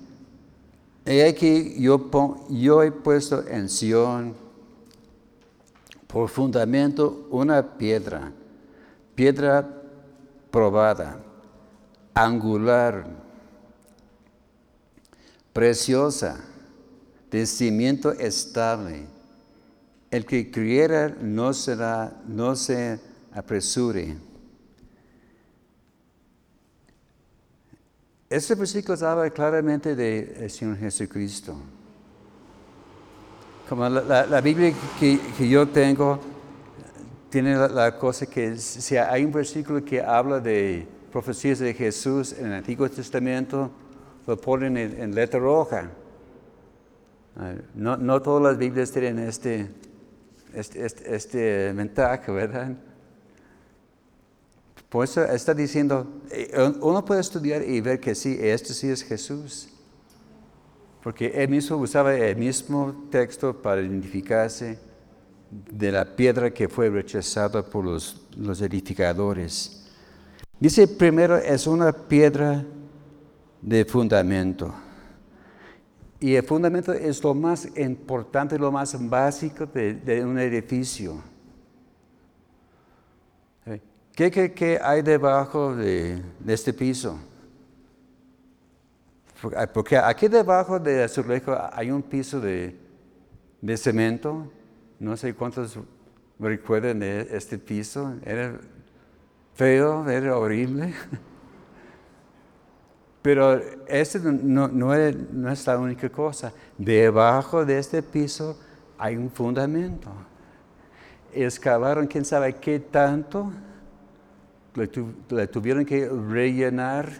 he 1.06 1.24
aquí 1.24 1.76
yo, 1.78 2.82
he 2.82 2.90
puesto 2.90 3.46
en 3.46 3.68
Sión 3.68 4.34
por 6.08 6.28
fundamento 6.28 7.28
una 7.30 7.76
piedra, 7.78 8.32
piedra 9.14 9.82
probada, 10.50 11.20
angular, 12.12 13.06
preciosa, 15.52 16.40
de 17.30 17.46
cimiento 17.46 18.12
estable. 18.12 19.06
El 20.10 20.24
que 20.24 20.50
creyera 20.50 21.16
no 21.20 21.52
será, 21.52 22.20
no 22.26 22.56
se 22.56 23.00
apresure. 23.32 24.16
Este 28.28 28.56
versículo 28.56 29.06
habla 29.06 29.30
claramente 29.30 29.94
del 29.94 30.50
Señor 30.50 30.76
Jesucristo. 30.78 31.54
Como 33.68 33.88
la, 33.88 34.40
Biblia 34.40 34.72
que, 34.98 35.48
yo 35.48 35.68
tengo 35.68 36.18
tiene 37.30 37.56
la, 37.56 37.96
cosa 37.96 38.26
que 38.26 38.56
si 38.56 38.96
hay 38.96 39.24
un 39.24 39.30
versículo 39.30 39.84
que 39.84 40.00
habla 40.00 40.40
de 40.40 40.88
profecías 41.12 41.60
de 41.60 41.72
Jesús 41.72 42.32
en 42.32 42.46
el 42.46 42.52
Antiguo 42.54 42.88
Testamento, 42.88 43.70
lo 44.26 44.36
ponen 44.36 44.76
en, 44.76 45.14
letra 45.14 45.38
roja. 45.38 45.88
No, 47.74 47.96
no, 47.96 48.22
todas 48.22 48.42
las 48.42 48.58
Biblias 48.58 48.90
tienen 48.90 49.20
este, 49.20 49.68
este, 50.52 50.84
este, 50.84 51.14
este 51.14 51.72
¿verdad? 52.32 52.72
Por 54.96 55.04
eso 55.04 55.22
está 55.24 55.52
diciendo, 55.52 56.22
eh, 56.30 56.72
uno 56.80 57.04
puede 57.04 57.20
estudiar 57.20 57.62
y 57.62 57.82
ver 57.82 58.00
que 58.00 58.14
sí, 58.14 58.38
este 58.40 58.72
sí 58.72 58.88
es 58.88 59.02
Jesús 59.02 59.68
porque 61.02 61.26
él 61.26 61.50
mismo 61.50 61.76
usaba 61.76 62.14
el 62.16 62.34
mismo 62.34 63.06
texto 63.10 63.62
para 63.62 63.82
identificarse 63.82 64.78
de 65.50 65.92
la 65.92 66.16
piedra 66.16 66.50
que 66.50 66.66
fue 66.66 66.88
rechazada 66.88 67.62
por 67.62 67.84
los, 67.84 68.26
los 68.36 68.60
edificadores. 68.62 69.86
Dice 70.58 70.88
primero, 70.88 71.36
es 71.36 71.66
una 71.66 71.92
piedra 71.92 72.64
de 73.60 73.84
fundamento. 73.84 74.74
Y 76.18 76.34
el 76.34 76.42
fundamento 76.42 76.94
es 76.94 77.22
lo 77.22 77.34
más 77.34 77.68
importante, 77.76 78.58
lo 78.58 78.72
más 78.72 78.96
básico 79.08 79.66
de, 79.66 80.24
un 80.24 80.38
edificio. 80.38 81.35
¿Qué, 84.16 84.80
hay 84.82 85.02
debajo 85.02 85.76
de 85.76 86.22
este 86.46 86.72
piso? 86.72 87.18
Porque 89.72 89.96
aquí 89.96 90.28
debajo 90.28 90.78
de 90.78 91.04
azulejo 91.04 91.56
hay 91.72 91.90
un 91.90 92.02
piso 92.02 92.40
de, 92.40 92.76
cemento. 93.76 94.50
No 94.98 95.16
sé 95.16 95.34
cuántos 95.34 95.78
recuerdan 96.38 97.00
de 97.00 97.28
este 97.30 97.58
piso. 97.58 98.14
Era 98.24 98.58
feo, 99.54 100.08
era 100.08 100.38
horrible. 100.38 100.94
Pero 103.22 103.60
no, 104.42 104.68
no, 104.68 104.94
es, 104.94 105.16
no 105.32 105.50
es 105.50 105.66
la 105.66 105.78
única 105.78 106.08
cosa. 106.08 106.52
Debajo 106.78 107.64
de 107.64 107.78
este 107.78 108.02
piso 108.02 108.58
hay 108.96 109.16
un 109.16 109.30
fundamento. 109.30 110.10
Excavaron 111.32 112.06
quién 112.06 112.24
sabe 112.24 112.54
qué 112.54 112.80
tanto, 112.80 113.52
le, 114.76 115.46
tuvieron 115.48 115.84
que 115.84 116.08
rellenar 116.08 117.12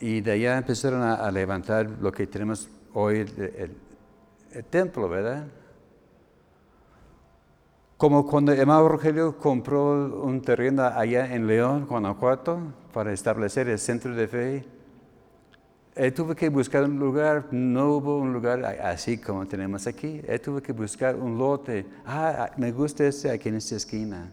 y 0.00 0.20
de 0.20 0.32
allá 0.32 0.58
empezaron 0.58 1.02
a, 1.02 1.30
levantar 1.30 1.88
lo 1.88 2.12
que 2.12 2.26
tenemos 2.26 2.68
hoy, 2.92 3.20
el 4.52 4.64
templo, 4.64 5.08
¿verdad? 5.08 5.46
Como 7.96 8.26
cuando 8.26 8.52
Emma 8.52 8.80
Rogelio 8.86 9.38
compró 9.38 10.20
un 10.22 10.42
terreno 10.42 10.82
allá 10.82 11.32
en 11.32 11.46
León, 11.46 11.86
Guanajuato, 11.86 12.58
para 12.92 13.12
establecer 13.12 13.68
el 13.68 13.78
centro 13.78 14.14
de 14.14 14.28
fe. 14.28 14.64
Él 15.94 16.12
tuvo 16.12 16.34
que 16.34 16.48
buscar 16.48 16.84
un 16.84 16.98
lugar, 16.98 17.46
no 17.52 17.92
hubo 17.92 18.18
un 18.18 18.32
lugar 18.32 18.64
así 18.82 19.16
como 19.16 19.46
tenemos 19.46 19.86
aquí. 19.86 20.20
Él 20.26 20.40
tuvo 20.40 20.60
que 20.60 20.72
buscar 20.72 21.14
un 21.14 21.38
lote. 21.38 21.86
Ah, 22.04 22.50
me 22.56 22.72
gusta 22.72 23.06
este 23.06 23.30
aquí 23.30 23.48
en 23.48 23.54
esta 23.54 23.76
esquina. 23.76 24.30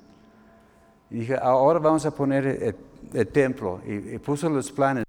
Y 1.12 1.20
dije, 1.20 1.38
ahora 1.40 1.78
vamos 1.78 2.06
a 2.06 2.12
poner 2.12 2.76
el, 3.14 3.28
templo. 3.28 3.82
Y, 3.86 4.18
puso 4.20 4.50
los 4.50 4.72
planes, 4.72 5.04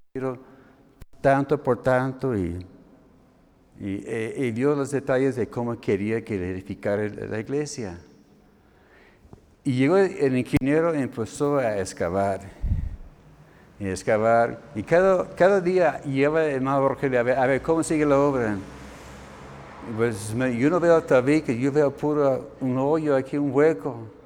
tanto 1.21 1.63
por 1.63 1.81
tanto, 1.81 2.37
y, 2.37 2.67
y, 3.79 4.51
dio 4.51 4.75
los 4.75 4.91
detalles 4.91 5.37
de 5.37 5.47
cómo 5.47 5.81
quería 5.81 6.25
que 6.25 6.35
edificara 6.35 7.09
la 7.09 7.39
iglesia. 7.39 7.99
Y 9.63 9.77
llegó 9.77 9.97
el 9.97 10.37
ingeniero 10.37 10.93
y 10.93 11.03
empezó 11.03 11.59
a 11.59 11.79
excavar. 11.79 12.41
Y 13.79 13.87
excavar. 13.87 14.61
Y 14.75 14.83
cada, 14.83 15.31
cada 15.37 15.61
día 15.61 16.01
lleva 16.03 16.45
el 16.45 16.57
hermano 16.57 16.89
Rogelio 16.89 17.21
a 17.21 17.23
ver, 17.23 17.39
a 17.39 17.47
ver 17.47 17.63
cómo 17.63 17.85
sigue 17.85 18.05
la 18.05 18.19
obra. 18.19 18.57
Pues 19.97 20.35
yo 20.35 20.69
no 20.69 20.81
veo 20.81 21.01
tabique, 21.03 21.57
yo 21.57 21.71
veo 21.71 21.93
puro 21.93 22.51
un 22.61 22.77
hoyo 22.77 23.15
aquí, 23.15 23.39
un 23.39 23.53
hueco. 23.53 24.22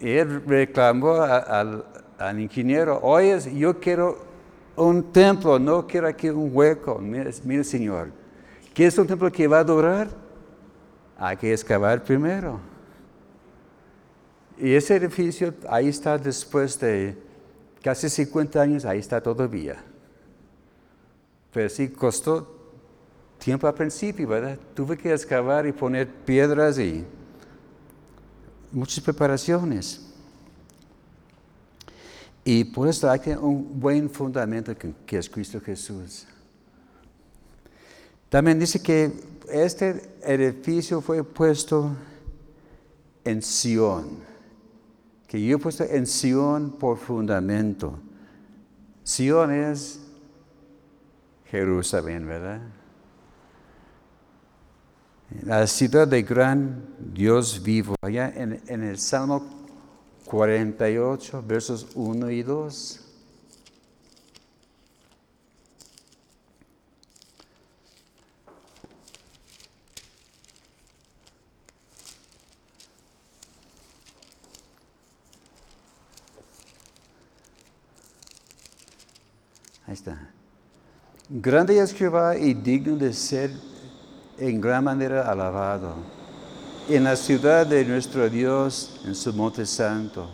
Él 0.00 0.42
reclamó 0.46 1.14
al, 1.14 1.84
al 2.18 2.40
ingeniero, 2.40 2.98
oye, 3.02 3.38
yo 3.54 3.78
quiero 3.80 4.18
un 4.76 5.12
templo, 5.12 5.58
no 5.58 5.86
quiero 5.86 6.06
aquí 6.06 6.28
un 6.28 6.50
hueco. 6.52 6.98
Mira, 6.98 7.30
mira, 7.44 7.64
Señor, 7.64 8.10
¿qué 8.74 8.86
es 8.86 8.98
un 8.98 9.06
templo 9.06 9.30
que 9.32 9.46
va 9.48 9.60
a 9.60 9.64
durar? 9.64 10.08
Hay 11.18 11.36
que 11.36 11.52
excavar 11.52 12.02
primero. 12.02 12.60
Y 14.58 14.74
ese 14.74 14.96
edificio 14.96 15.52
ahí 15.68 15.88
está 15.88 16.16
después 16.16 16.78
de 16.80 17.16
casi 17.82 18.08
50 18.08 18.60
años, 18.60 18.84
ahí 18.84 18.98
está 18.98 19.20
todavía. 19.20 19.76
Pero 21.52 21.68
sí 21.68 21.88
costó 21.88 22.54
tiempo 23.38 23.66
al 23.66 23.74
principio, 23.74 24.28
¿verdad? 24.28 24.58
Tuve 24.74 24.96
que 24.96 25.12
excavar 25.12 25.66
y 25.66 25.72
poner 25.72 26.08
piedras 26.08 26.78
y 26.78 27.04
muchas 28.76 29.02
preparaciones. 29.02 30.02
Y 32.44 32.64
por 32.64 32.88
eso 32.88 33.10
hay 33.10 33.18
que 33.18 33.36
un 33.36 33.80
buen 33.80 34.08
fundamento 34.08 34.76
que, 34.76 35.18
es 35.18 35.28
Cristo 35.28 35.60
Jesús. 35.60 36.26
También 38.28 38.58
dice 38.58 38.80
que 38.80 39.12
este 39.48 40.16
edificio 40.22 41.00
fue 41.00 41.24
puesto 41.24 41.96
en 43.24 43.42
Sion 43.42 44.26
que 45.26 45.44
yo 45.44 45.56
he 45.56 45.58
puesto 45.58 45.84
en 45.84 46.06
Sion 46.06 46.70
por 46.70 46.98
fundamento. 46.98 47.98
Sion 49.02 49.52
es 49.52 50.00
Jerusalén, 51.50 52.26
¿verdad? 52.26 52.60
La 55.42 55.66
ciudad 55.66 56.06
de 56.06 56.22
gran 56.22 56.84
Dios 56.98 57.60
vivo, 57.62 57.96
allá 58.00 58.32
en, 58.36 58.60
en 58.68 58.82
el 58.84 58.98
Salmo 58.98 59.44
48, 60.24 61.42
versos 61.46 61.88
1 61.94 62.30
y 62.30 62.42
2. 62.42 63.00
Ahí 79.86 79.94
está. 79.94 80.30
Grande 81.28 81.78
es 81.78 81.92
Jehová 81.92 82.36
y 82.36 82.54
digno 82.54 82.96
de 82.96 83.12
ser 83.12 83.50
en 84.38 84.60
gran 84.60 84.84
manera 84.84 85.30
alabado. 85.30 85.94
En 86.88 87.04
la 87.04 87.16
ciudad 87.16 87.66
de 87.66 87.84
nuestro 87.84 88.28
Dios, 88.28 89.00
en 89.04 89.14
su 89.14 89.32
monte 89.32 89.66
santo. 89.66 90.30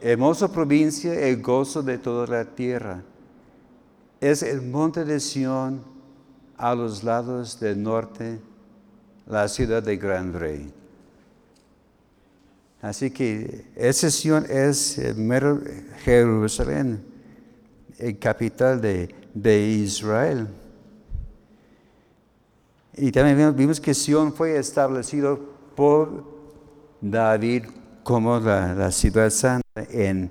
Hermosa 0.00 0.50
provincia, 0.52 1.14
el 1.14 1.40
gozo 1.40 1.82
de 1.82 1.98
toda 1.98 2.26
la 2.26 2.44
tierra. 2.44 3.02
Es 4.20 4.42
el 4.42 4.62
monte 4.62 5.04
de 5.04 5.20
Sión 5.20 5.82
a 6.56 6.74
los 6.74 7.04
lados 7.04 7.58
del 7.60 7.82
norte, 7.82 8.40
la 9.26 9.48
ciudad 9.48 9.82
de 9.82 9.96
gran 9.96 10.32
rey. 10.32 10.72
Así 12.82 13.10
que 13.10 13.66
esa 13.76 14.10
Sión 14.10 14.46
es 14.48 15.00
Jerusalén 16.04 17.14
el 17.98 18.18
capital 18.18 18.80
de, 18.80 19.68
Israel. 19.68 20.48
Y 22.96 23.10
también 23.10 23.56
vimos 23.56 23.80
que 23.80 23.92
Sion 23.92 24.32
fue 24.32 24.56
establecido 24.56 25.38
por 25.74 26.24
David 27.00 27.64
como 28.04 28.38
la, 28.38 28.90
ciudad 28.92 29.30
santa 29.30 29.64
en 29.90 30.30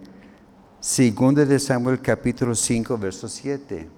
2 0.79 1.47
de 1.47 1.59
Samuel 1.59 1.99
capítulo 2.01 2.55
5, 2.55 2.97
verso 2.97 3.27
7. 3.27 3.89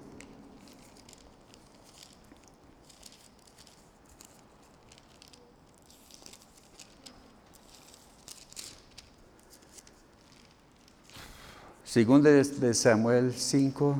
Segunda 11.84 12.30
de 12.30 12.74
Samuel 12.74 13.32
5, 13.32 13.96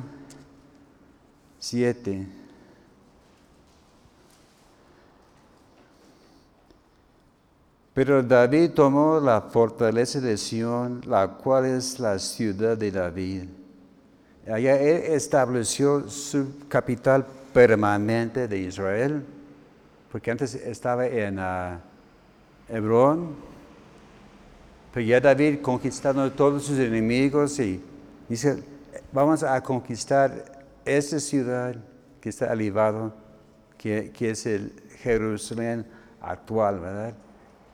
7. 1.57 2.46
Pero 7.97 8.21
David 8.21 8.73
tomó 8.75 9.19
la 9.19 9.41
fortaleza 9.41 10.21
de 10.21 10.37
Sión, 10.37 11.01
la 11.07 11.29
cual 11.29 11.65
es 11.65 11.99
la 11.99 12.19
ciudad 12.19 12.77
de 12.77 12.91
David. 12.91 13.45
Allá 14.47 14.79
él 14.79 15.13
estableció 15.13 16.07
su 16.07 16.59
capital 16.67 17.25
permanente 17.51 18.47
de 18.47 18.59
Israel, 18.59 19.25
porque 20.11 20.29
antes 20.29 20.53
estaba 20.53 21.07
en 21.07 21.39
uh, 21.39 21.79
Hebrón, 22.69 23.29
pero 24.93 25.03
ya 25.03 25.19
David 25.19 25.61
conquistando 25.63 26.31
todos 26.31 26.65
sus 26.65 26.77
enemigos 26.77 27.57
y 27.57 27.81
dice, 28.29 28.61
vamos 29.11 29.41
a 29.41 29.59
conquistar 29.63 30.63
esta 30.85 31.19
ciudad 31.19 31.75
que 32.21 32.29
está 32.29 32.51
alivado, 32.51 33.11
que, 33.75 34.11
que 34.11 34.29
es 34.29 34.45
el 34.45 34.71
Jerusalén 35.01 35.83
actual, 36.21 36.79
¿verdad? 36.79 37.15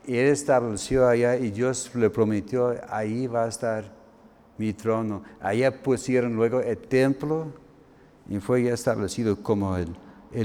Él 0.06 0.28
estableció 0.28 1.08
allá 1.08 1.38
y 1.38 1.52
Dios 1.52 1.92
le 1.96 2.10
prometió, 2.10 2.76
ahí 2.90 3.28
va 3.28 3.46
a 3.46 3.48
estar 3.48 3.86
mi 4.58 4.74
trono. 4.74 5.24
Allá 5.40 5.72
pusieron 5.82 6.36
luego 6.36 6.60
el 6.60 6.78
templo 6.78 7.48
y 8.30 8.40
fue 8.40 8.68
establecido 8.68 9.42
como 9.42 9.78
el, 9.78 9.96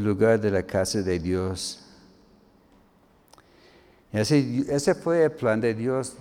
lugar 0.02 0.40
de 0.40 0.50
la 0.50 0.62
casa 0.62 1.02
de 1.02 1.18
Dios. 1.18 1.84
Ese 4.12 4.94
fue 4.94 5.24
el 5.24 5.32
plan 5.32 5.60
de 5.60 5.74
Dios 5.74 6.16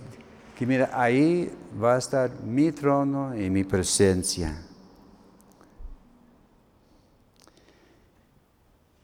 que 0.58 0.66
mira, 0.66 0.90
ahí 0.92 1.52
va 1.80 1.94
a 1.94 1.98
estar 1.98 2.32
mi 2.42 2.72
trono 2.72 3.32
y 3.40 3.48
mi 3.48 3.62
presencia. 3.62 4.60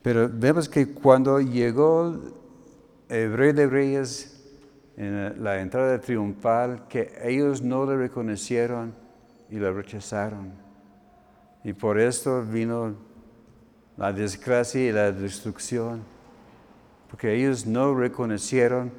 Pero 0.02 0.28
vemos 0.28 0.68
que 0.68 0.92
cuando 0.92 1.40
llegó 1.40 2.18
el 3.14 3.54
de 3.54 3.66
reyes 3.68 4.30
en 4.96 5.42
la 5.42 5.60
entrada 5.60 6.00
triunfal, 6.00 6.88
que 6.88 7.12
ellos 7.22 7.62
no 7.62 7.86
le 7.86 7.96
reconocieron 7.96 8.92
y 9.48 9.56
lo 9.56 9.72
rechazaron. 9.72 10.52
Y 11.62 11.72
por 11.72 12.00
esto 12.00 12.42
vino 12.42 12.96
la 13.96 14.12
desgracia 14.12 14.82
y 14.82 14.92
la 14.92 15.12
destrucción, 15.12 16.02
porque 17.08 17.34
ellos 17.34 17.64
no 17.66 17.94
reconocieron 17.94 18.92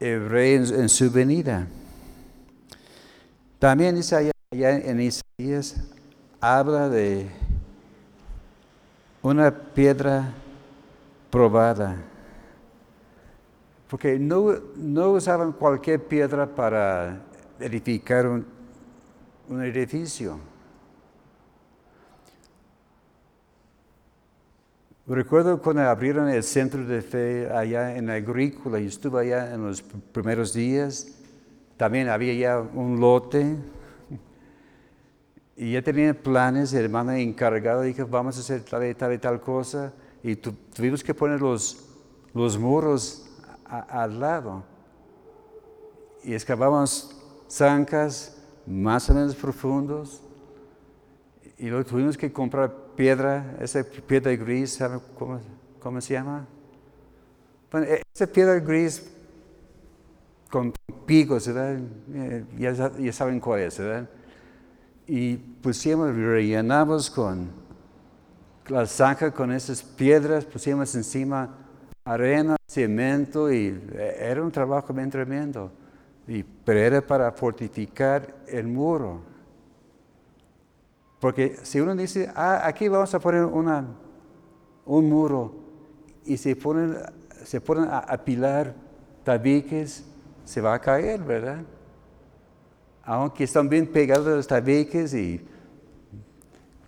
el 0.00 0.28
rey 0.28 0.54
en, 0.54 0.88
su 0.88 1.10
venida. 1.10 1.66
También 3.58 4.00
ya 4.00 4.70
en 4.70 5.00
Isaías 5.00 5.76
habla 6.40 6.88
de 6.88 7.28
una 9.20 9.50
piedra 9.50 10.32
probada. 11.30 12.07
Porque 13.88 14.18
no, 14.18 14.54
no 14.76 15.10
usaban 15.12 15.52
cualquier 15.52 16.06
piedra 16.06 16.46
para 16.46 17.22
edificar 17.58 18.26
un, 18.26 18.44
un 19.48 19.62
edificio. 19.62 20.38
Recuerdo 25.06 25.62
cuando 25.62 25.82
abrieron 25.82 26.28
el 26.28 26.42
centro 26.42 26.84
de 26.84 27.00
fe 27.00 27.48
allá 27.50 27.96
en 27.96 28.10
Agrícola 28.10 28.78
y 28.78 28.86
estuve 28.86 29.22
allá 29.22 29.54
en 29.54 29.64
los 29.64 29.80
primeros 29.80 30.52
días. 30.52 31.06
También 31.78 32.10
había 32.10 32.34
ya 32.34 32.60
un 32.60 33.00
lote 33.00 33.56
y 35.56 35.72
ya 35.72 35.80
tenían 35.80 36.14
planes. 36.14 36.74
El 36.74 36.84
hermano 36.84 37.12
encargado 37.12 37.80
dijo: 37.80 38.06
Vamos 38.06 38.36
a 38.36 38.40
hacer 38.40 38.60
tal 38.64 38.86
y 38.86 38.94
tal 38.94 39.14
y 39.14 39.18
tal 39.18 39.40
cosa. 39.40 39.94
Y 40.22 40.36
tuvimos 40.36 41.02
que 41.02 41.14
poner 41.14 41.40
los, 41.40 41.86
los 42.34 42.58
muros 42.58 43.27
al 43.68 44.20
lado. 44.20 44.64
Y 46.24 46.34
excavamos 46.34 47.16
zancas 47.48 48.36
más 48.66 49.08
o 49.10 49.14
menos 49.14 49.34
profundos. 49.34 50.22
Y 51.58 51.66
luego 51.66 51.84
tuvimos 51.84 52.16
que 52.16 52.32
comprar 52.32 52.72
piedra, 52.94 53.56
esa 53.60 53.82
piedra 53.84 54.34
gris, 54.36 54.74
¿sabe 54.74 55.00
cómo, 55.18 55.40
cómo 55.80 56.00
se 56.00 56.14
llama? 56.14 56.46
Bueno, 57.70 57.86
e, 57.86 58.02
esa 58.14 58.26
piedra 58.26 58.58
gris 58.60 59.10
con 60.50 60.72
picos, 61.06 61.46
¿verdad? 61.46 61.78
Eh, 62.14 62.44
ya, 62.58 62.92
ya, 62.96 63.12
saben 63.12 63.40
cuál 63.40 63.60
es, 63.60 63.78
¿verdad? 63.78 64.08
Y 65.06 65.36
pusimos, 65.36 66.14
rellenamos 66.14 67.10
con 67.10 67.48
la 68.68 68.86
zanja 68.86 69.32
con 69.32 69.50
esas 69.52 69.82
piedras, 69.82 70.44
pusimos 70.44 70.94
encima 70.94 71.56
arena, 72.04 72.57
cemento 72.78 73.50
y 73.50 73.66
eh, 73.92 74.16
era 74.20 74.42
un 74.42 74.52
trabajo 74.52 74.92
bien 74.92 75.10
tremendo. 75.10 75.72
Y, 76.26 76.42
pero 76.42 76.78
era 76.78 77.00
para 77.00 77.32
fortificar 77.32 78.36
el 78.46 78.66
muro. 78.66 79.20
Porque 81.18 81.56
si 81.62 81.80
uno 81.80 81.96
dice, 81.96 82.30
ah, 82.34 82.60
aquí 82.64 82.86
vamos 82.88 83.12
a 83.14 83.18
poner 83.18 83.44
una, 83.44 83.84
un 84.86 85.08
muro 85.08 85.54
y 86.24 86.36
se 86.36 86.54
ponen, 86.54 86.96
se 87.44 87.60
ponen 87.60 87.86
a 87.90 87.98
apilar 87.98 88.74
tabiques, 89.24 90.04
se 90.44 90.60
va 90.60 90.74
a 90.74 90.80
caer, 90.80 91.20
¿verdad? 91.20 91.62
Aunque 93.02 93.44
están 93.44 93.68
bien 93.68 93.86
pegados 93.86 94.26
los 94.26 94.46
tabiques 94.46 95.14
y 95.14 95.44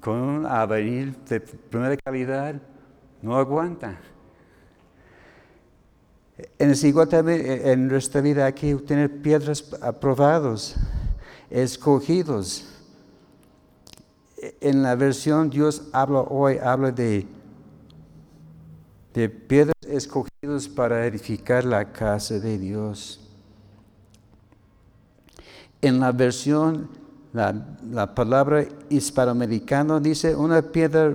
con 0.01 0.17
un 0.17 0.47
avenir 0.47 1.17
de 1.25 1.41
primera 1.41 1.97
calidad, 1.97 2.55
no 3.23 3.37
aguanta. 3.37 3.99
En 6.59 7.09
también 7.09 7.41
en 7.65 7.89
nuestra 7.89 8.21
vida 8.21 8.47
hay 8.47 8.53
que 8.53 8.75
tener 8.77 9.23
piedras 9.23 9.65
aprobados, 9.81 10.77
escogidos 11.51 12.71
en 14.61 14.83
la 14.83 14.95
versión 14.95 15.51
Dios 15.51 15.83
habla 15.93 16.21
hoy, 16.21 16.59
habla 16.59 16.91
de, 16.91 17.27
de 19.15 19.29
piedras 19.29 19.75
escogidas 19.87 20.69
para 20.69 21.07
edificar 21.07 21.65
la 21.65 21.93
casa 21.93 22.39
de 22.39 22.59
Dios. 22.59 23.21
En 25.83 26.01
la 26.01 26.13
versión, 26.13 26.89
la, 27.33 27.55
la 27.91 28.15
palabra 28.15 28.65
hispanoamericana 28.89 30.01
dice 30.01 30.35
una 30.35 30.63
piedra 30.63 31.15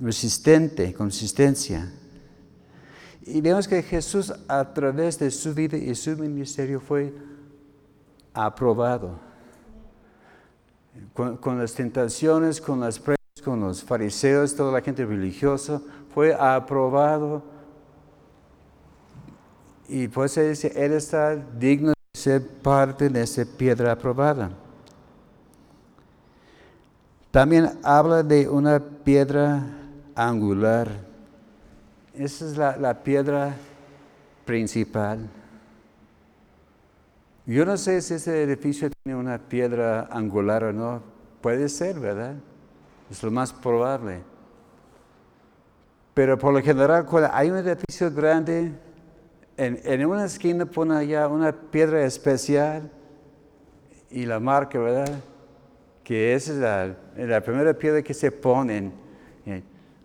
resistente, 0.00 0.92
consistencia. 0.94 1.92
Y 3.32 3.40
vemos 3.40 3.68
que 3.68 3.82
Jesús 3.82 4.32
a 4.48 4.72
través 4.74 5.18
de 5.18 5.30
su 5.30 5.54
vida 5.54 5.76
y 5.76 5.94
su 5.94 6.16
ministerio 6.16 6.80
fue 6.80 7.14
aprobado 8.34 9.30
con, 11.14 11.58
las 11.58 11.74
tentaciones, 11.74 12.60
con 12.60 12.80
las 12.80 12.98
pruebas, 12.98 13.18
con 13.44 13.60
los 13.60 13.82
fariseos, 13.82 14.54
toda 14.54 14.72
la 14.72 14.80
gente 14.80 15.04
religiosa, 15.04 15.80
fue 16.14 16.34
aprobado. 16.34 17.42
Y 19.88 20.08
pues 20.08 20.36
él 20.36 20.50
dice, 20.50 20.72
él 20.76 20.92
está 20.92 21.36
digno 21.36 21.90
de 21.90 22.20
ser 22.20 22.46
parte 22.46 23.08
de 23.08 23.22
esa 23.22 23.44
piedra 23.44 23.92
aprobada. 23.92 24.50
También 27.30 27.78
habla 27.82 28.22
de 28.22 28.48
una 28.48 28.80
piedra 28.80 29.64
angular. 30.14 31.09
Esa 32.20 32.44
es 32.44 32.56
la, 32.58 32.76
la 32.76 33.02
piedra 33.02 33.56
principal. 34.44 35.26
Yo 37.46 37.64
no 37.64 37.78
sé 37.78 38.02
si 38.02 38.12
ese 38.12 38.42
edificio 38.42 38.90
tiene 38.90 39.18
una 39.18 39.38
piedra 39.38 40.06
angular 40.10 40.64
o 40.64 40.72
no. 40.74 41.02
Puede 41.40 41.70
ser, 41.70 41.98
¿verdad? 41.98 42.34
Es 43.10 43.22
lo 43.22 43.30
más 43.30 43.54
probable. 43.54 44.20
Pero 46.12 46.36
por 46.36 46.52
lo 46.52 46.60
general, 46.60 47.06
cuando 47.06 47.30
hay 47.32 47.50
un 47.50 47.56
edificio 47.56 48.12
grande, 48.12 48.70
en, 49.56 50.04
una 50.04 50.26
esquina 50.26 50.66
pone 50.66 50.94
allá 50.94 51.26
una 51.26 51.52
piedra 51.52 52.04
especial 52.04 52.90
y 54.10 54.26
la 54.26 54.38
marca, 54.38 54.78
¿verdad? 54.78 55.20
Que 56.04 56.34
esa 56.34 56.52
es 57.16 57.26
la, 57.28 57.40
primera 57.40 57.72
piedra 57.72 58.02
que 58.02 58.12
se 58.12 58.30
pone. 58.30 58.92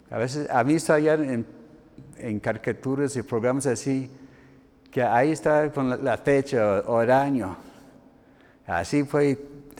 A 0.09 0.17
veces, 0.17 0.49
a 0.49 0.63
mí 0.63 0.75
está 0.75 0.93
allá 0.93 1.15
en, 1.15 1.45
en 2.17 2.39
caricaturas 2.39 3.15
y 3.15 3.21
programas 3.21 3.65
así, 3.65 4.09
que 4.91 5.03
ahí 5.03 5.31
está 5.31 5.71
con 5.71 6.03
la, 6.03 6.17
fecha 6.17 6.83
o 6.87 7.01
el 7.01 7.11
año. 7.11 7.57
Así 8.65 9.03
fue, 9.03 9.37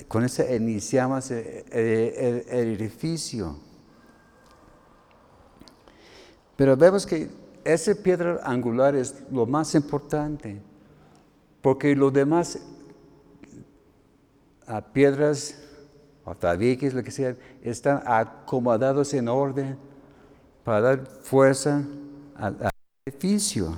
con 0.07 0.23
eso 0.23 0.43
iniciamos 0.53 1.31
el, 1.31 2.43
edificio. 2.49 3.57
Pero 6.55 6.75
vemos 6.77 7.05
que 7.05 7.29
esa 7.63 7.95
piedra 7.95 8.41
angular 8.43 8.95
es 8.95 9.23
lo 9.31 9.45
más 9.45 9.73
importante, 9.75 10.61
porque 11.61 11.95
los 11.95 12.13
demás 12.13 12.59
piedras 14.93 15.61
o 16.25 16.35
tabiques, 16.35 16.93
lo 16.93 17.03
que 17.03 17.11
sea, 17.11 17.35
están 17.61 18.01
acomodados 18.05 19.13
en 19.13 19.27
orden 19.27 19.77
para 20.63 20.81
dar 20.81 21.07
fuerza 21.21 21.83
al 22.35 22.69
edificio. 23.05 23.75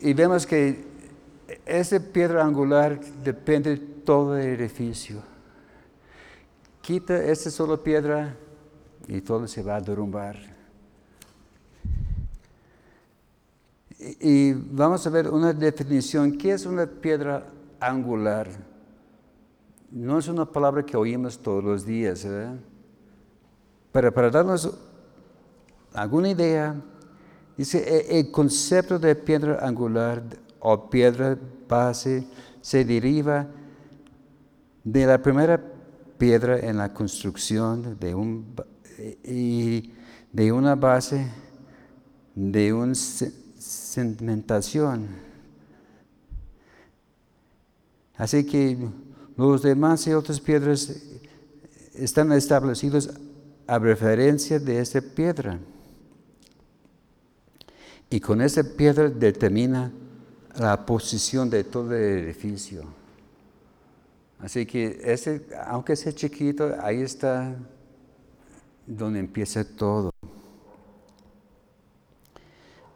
Y 0.00 0.12
vemos 0.14 0.46
que 0.46 0.84
esa 1.66 1.98
piedra 2.00 2.44
angular 2.44 3.00
depende 3.22 3.70
de 3.70 3.76
todo 3.78 4.36
el 4.36 4.60
edificio. 4.60 5.22
Quita 6.80 7.22
esa 7.24 7.50
sola 7.50 7.76
piedra 7.76 8.34
y 9.06 9.20
todo 9.20 9.46
se 9.46 9.62
va 9.62 9.76
a 9.76 9.80
derrumbar. 9.80 10.36
Y, 13.98 14.52
vamos 14.52 15.04
a 15.06 15.10
ver 15.10 15.28
una 15.28 15.52
definición. 15.52 16.38
¿Qué 16.38 16.52
es 16.52 16.64
una 16.64 16.86
piedra 16.86 17.46
angular? 17.80 18.48
No 19.90 20.18
es 20.18 20.28
una 20.28 20.44
palabra 20.44 20.86
que 20.86 20.96
oímos 20.96 21.38
todos 21.38 21.64
los 21.64 21.84
días, 21.84 22.24
¿verdad? 22.24 22.56
Pero 23.90 24.14
para 24.14 24.30
darnos 24.30 24.72
alguna 25.94 26.30
idea, 26.30 26.74
Dice, 27.58 27.78
e, 27.78 28.20
el 28.20 28.30
concepto 28.30 28.98
de 29.00 29.16
piedra 29.16 29.58
angular 29.60 30.22
o 30.60 30.88
piedra 30.88 31.36
base 31.68 32.24
se 32.60 32.84
deriva 32.84 33.48
de 34.84 35.04
la 35.04 35.20
primera 35.20 35.60
piedra 36.16 36.60
en 36.60 36.76
la 36.76 36.94
construcción 36.94 37.98
de, 37.98 38.14
un, 38.14 38.54
y 39.24 39.92
de 40.32 40.52
una 40.52 40.76
base 40.76 41.26
de 42.32 42.72
una 42.72 42.94
cementación. 42.94 45.08
Así 48.16 48.46
que 48.46 48.78
los 49.36 49.62
demás 49.62 50.06
y 50.06 50.12
otras 50.12 50.40
piedras 50.40 50.94
están 51.92 52.30
establecidos 52.30 53.10
a 53.66 53.80
referencia 53.80 54.60
de 54.60 54.78
esta 54.78 55.00
piedra. 55.00 55.58
Y 58.10 58.20
con 58.20 58.40
esa 58.40 58.62
piedra 58.62 59.08
determina 59.08 59.92
la 60.58 60.86
posición 60.86 61.50
de 61.50 61.64
todo 61.64 61.94
el 61.94 62.18
edificio. 62.24 62.84
Así 64.40 64.66
que 64.66 65.00
ese, 65.02 65.46
aunque 65.66 65.96
sea 65.96 66.12
chiquito, 66.12 66.74
ahí 66.80 67.02
está 67.02 67.56
donde 68.86 69.20
empieza 69.20 69.64
todo. 69.64 70.10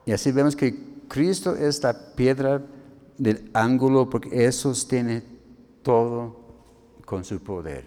Y 0.06 0.12
así 0.12 0.32
vemos 0.32 0.56
que 0.56 0.74
Cristo 1.08 1.54
es 1.54 1.82
la 1.82 2.14
piedra 2.14 2.62
del 3.18 3.50
ángulo 3.52 4.08
porque 4.08 4.46
Él 4.46 4.52
sostiene 4.52 5.22
todo 5.82 6.36
con 7.04 7.24
su 7.24 7.40
poder. 7.40 7.84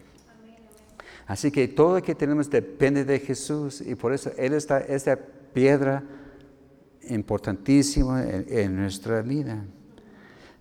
Así 1.28 1.50
que 1.50 1.68
todo 1.68 1.96
lo 1.96 2.04
que 2.04 2.14
tenemos 2.14 2.50
depende 2.50 3.04
de 3.04 3.20
Jesús 3.20 3.82
y 3.82 3.96
por 3.96 4.14
eso 4.14 4.32
Él 4.38 4.54
está 4.54 4.80
esta 4.80 5.18
piedra 5.54 6.04
importantísima 7.10 8.24
en, 8.24 8.76
nuestra 8.76 9.22
vida. 9.22 9.64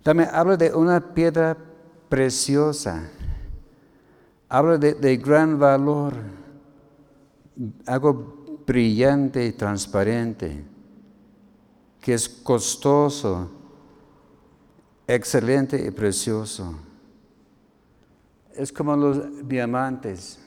También 0.02 0.28
habla 0.32 0.56
de 0.56 0.74
una 0.74 1.14
piedra 1.14 1.56
preciosa. 2.08 3.08
Habla 4.48 4.78
de, 4.78 4.94
de 4.94 5.16
gran 5.16 5.58
valor, 5.58 6.14
algo 7.86 8.62
brillante 8.66 9.46
y 9.46 9.52
transparente, 9.52 10.64
que 12.00 12.14
es 12.14 12.28
costoso, 12.28 13.50
excelente 15.06 15.84
y 15.84 15.90
precioso. 15.90 16.74
Es 18.54 18.72
como 18.72 18.96
los 18.96 19.48
diamantes. 19.48 20.43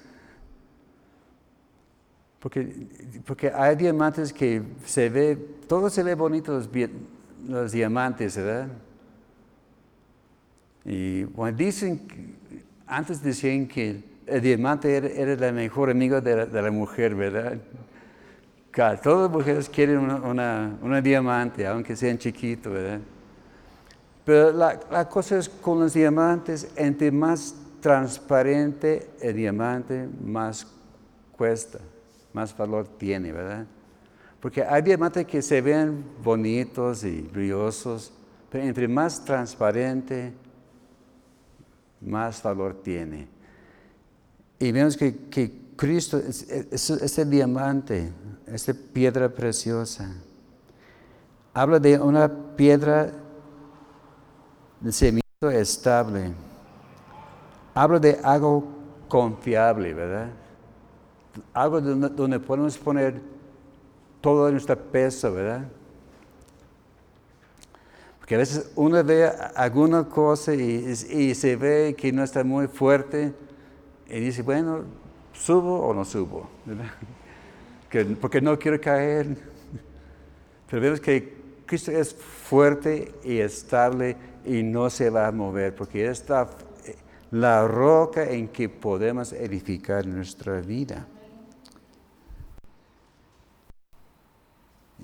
Porque, 2.47 2.87
porque 3.25 3.51
hay 3.53 3.75
diamantes 3.75 4.31
que 4.31 4.61
se 4.85 5.09
ve, 5.09 5.35
todo 5.67 5.89
se 5.89 6.01
ve 6.01 6.15
bonito 6.15 6.63
los, 7.45 7.71
diamantes, 7.73 8.37
¿verdad? 8.37 8.69
Y 10.85 11.25
bueno, 11.25 11.57
dicen, 11.57 12.07
antes 12.85 13.21
decían 13.21 13.67
que 13.67 14.01
el 14.25 14.41
diamante 14.41 14.95
era, 14.95 15.07
era 15.07 15.47
el 15.47 15.53
mejor 15.55 15.89
amigo 15.89 16.21
de 16.21 16.47
la, 16.47 16.71
mujer, 16.71 17.15
¿verdad? 17.15 17.57
todas 19.03 19.23
las 19.23 19.29
mujeres 19.29 19.67
quieren 19.67 19.97
una, 19.97 20.77
una, 20.81 21.01
diamante, 21.01 21.67
aunque 21.67 21.97
sean 21.97 22.17
chiquitos, 22.17 22.71
¿verdad? 22.71 23.01
Pero 24.23 24.53
la, 24.53 24.79
la, 24.89 25.09
cosa 25.09 25.37
es 25.37 25.49
con 25.49 25.81
los 25.81 25.93
diamantes, 25.93 26.71
entre 26.77 27.11
más 27.11 27.53
transparente 27.81 29.09
el 29.19 29.35
diamante, 29.35 30.07
más 30.23 30.65
cuesta 31.33 31.79
más 32.37 32.55
valor 32.55 32.87
tiene, 32.99 33.31
¿verdad? 33.31 33.65
Porque 34.39 34.63
hay 34.63 34.83
diamantes 34.83 35.25
que 35.25 35.41
se 35.41 35.59
ven 35.59 36.05
bonitos 36.23 37.03
y 37.03 37.21
brillosos, 37.21 38.13
pero 38.51 38.63
entre 38.63 38.87
más 38.87 39.25
transparente, 39.25 40.33
más 41.99 42.43
valor 42.43 42.75
tiene. 42.83 43.27
Y 44.59 44.71
vemos 44.71 44.95
que, 44.95 45.15
Cristo 45.75 46.19
es, 46.19 46.47
este 46.91 47.25
diamante, 47.25 48.13
esta 48.45 48.71
piedra 48.93 49.29
preciosa. 49.29 50.13
Habla 51.55 51.79
de 51.79 51.99
una 51.99 52.31
piedra 52.55 53.11
de 54.79 54.91
cimiento 54.91 55.49
estable. 55.49 56.33
Habla 57.73 57.97
de 57.97 58.19
algo 58.23 58.63
confiable, 59.07 59.95
¿verdad? 59.95 60.29
Algo 61.53 61.81
donde, 61.81 62.39
podemos 62.39 62.77
poner 62.77 63.21
todo 64.21 64.51
nuestro 64.51 64.77
peso, 64.77 65.33
¿verdad? 65.33 65.67
Porque 68.19 68.35
a 68.35 68.37
veces 68.39 68.71
uno 68.75 69.03
ve 69.03 69.31
alguna 69.55 70.03
cosa 70.03 70.53
y, 70.53 71.33
se 71.33 71.55
ve 71.55 71.95
que 71.97 72.11
no 72.11 72.23
está 72.23 72.43
muy 72.43 72.67
fuerte 72.67 73.33
y 74.09 74.19
dice, 74.19 74.41
bueno, 74.41 74.83
¿subo 75.33 75.87
o 75.87 75.93
no 75.93 76.03
subo? 76.03 76.49
porque 78.21 78.41
no 78.41 78.59
quiero 78.59 78.79
caer. 78.81 79.37
Pero 80.69 80.81
vemos 80.81 80.99
que 80.99 81.37
Cristo 81.65 81.91
es 81.91 82.13
fuerte 82.13 83.13
y 83.23 83.37
estable 83.37 84.17
y 84.45 84.63
no 84.63 84.89
se 84.89 85.09
va 85.09 85.27
a 85.27 85.31
mover 85.31 85.75
porque 85.75 86.07
está 86.07 86.49
la 87.31 87.67
roca 87.67 88.23
en 88.29 88.47
que 88.47 88.69
podemos 88.69 89.33
edificar 89.33 90.05
nuestra 90.05 90.61
vida. 90.61 91.05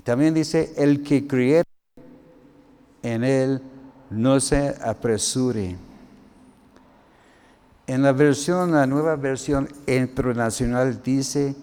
También 0.03 0.33
dice, 0.33 0.73
el 0.75 1.01
que 1.01 1.25
cree 1.25 1.63
en 3.03 3.23
él 3.23 3.61
no 4.09 4.39
se 4.39 4.75
apresure. 4.83 5.75
En 7.87 8.01
la 8.01 8.11
versión, 8.11 8.71
la 8.71 8.85
nueva 8.85 9.15
versión 9.15 9.67
internacional 9.87 11.01
dice, 11.01 11.55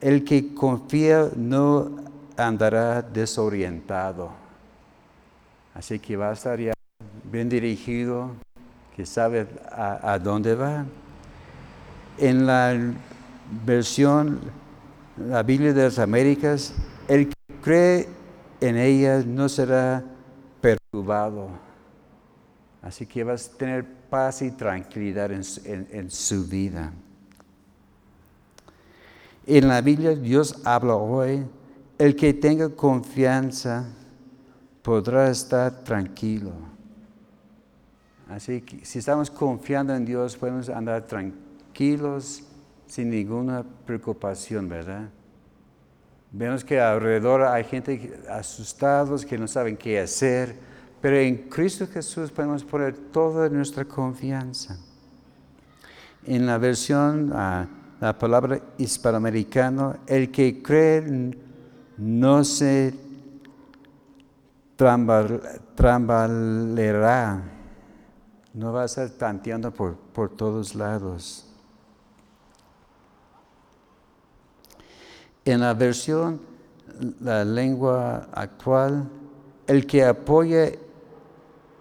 el 0.00 0.24
que 0.24 0.54
confía 0.54 1.28
no 1.36 1.90
andará 2.36 3.02
desorientado. 3.02 4.30
Así 5.74 5.98
que 5.98 6.16
va 6.16 6.30
a 6.30 6.32
estar 6.32 6.58
ya 6.58 6.72
bien 7.30 7.48
dirigido, 7.48 8.30
que 8.96 9.06
sabe 9.06 9.46
a, 9.70 10.12
a 10.12 10.18
dónde 10.18 10.54
va. 10.54 10.84
En 12.16 12.46
la 12.46 12.76
versión, 13.64 14.40
la 15.16 15.42
Biblia 15.42 15.72
de 15.72 15.84
las 15.84 15.98
Américas, 15.98 16.74
el 17.06 17.28
que 17.28 17.37
cree 17.68 18.08
en 18.62 18.78
ella 18.78 19.22
no 19.26 19.46
será 19.46 20.02
perturbado. 20.58 21.50
Así 22.80 23.04
que 23.04 23.22
vas 23.22 23.46
a 23.46 23.58
tener 23.58 23.84
paz 24.08 24.40
y 24.40 24.52
tranquilidad 24.52 25.30
en, 25.30 26.10
su 26.10 26.46
vida. 26.46 26.90
En 29.46 29.68
la 29.68 29.82
Biblia 29.82 30.14
Dios 30.14 30.62
habla 30.64 30.94
hoy, 30.94 31.44
el 31.98 32.16
que 32.16 32.32
tenga 32.32 32.70
confianza 32.70 33.84
podrá 34.80 35.28
estar 35.28 35.84
tranquilo. 35.84 36.52
Así 38.30 38.62
que 38.62 38.82
si 38.82 38.98
estamos 38.98 39.30
confiando 39.30 39.94
en 39.94 40.06
Dios, 40.06 40.38
podemos 40.38 40.70
andar 40.70 41.06
tranquilos 41.06 42.44
sin 42.86 43.10
ninguna 43.10 43.62
preocupación, 43.84 44.70
¿verdad? 44.70 45.10
Vemos 46.30 46.62
que 46.62 46.78
alrededor 46.78 47.42
hay 47.42 47.64
gente 47.64 48.20
asustados 48.28 49.24
que 49.24 49.38
no 49.38 49.48
saben 49.48 49.78
qué 49.78 49.98
hacer, 49.98 50.56
pero 51.00 51.16
en 51.16 51.48
Cristo 51.48 51.86
Jesús 51.86 52.30
podemos 52.30 52.62
poner 52.64 52.94
toda 53.10 53.48
nuestra 53.48 53.86
confianza. 53.86 54.78
En 56.26 56.44
la 56.44 56.58
versión, 56.58 57.32
uh, 57.32 57.66
la 58.00 58.18
palabra 58.18 58.60
hispanoamericano, 58.76 59.96
el 60.06 60.30
que 60.30 60.62
cree 60.62 61.32
no 61.96 62.44
se 62.44 62.92
trambalerá, 65.74 67.42
no 68.52 68.72
va 68.72 68.82
a 68.82 68.84
estar 68.84 69.08
tanteando 69.10 69.72
por, 69.72 69.96
por 69.96 70.36
todos 70.36 70.74
lados. 70.74 71.47
En 75.48 75.60
la 75.60 75.72
versión, 75.72 76.42
la 77.20 77.42
lengua 77.42 78.28
actual, 78.34 79.08
el 79.66 79.86
que 79.86 80.04
apoye 80.04 80.78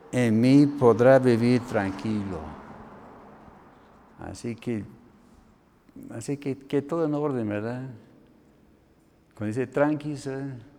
en 0.10 0.40
mí 0.40 0.66
podrá 0.66 1.20
vivir 1.20 1.60
tranquilo. 1.64 2.40
Así 4.20 4.56
que, 4.56 4.86
así 6.12 6.38
que, 6.38 6.58
que 6.58 6.82
todo 6.82 7.04
en 7.04 7.14
orden, 7.14 7.50
¿verdad? 7.50 7.90
Cuando 9.36 9.48
dice 9.48 9.68
tranquilo, 9.68 10.32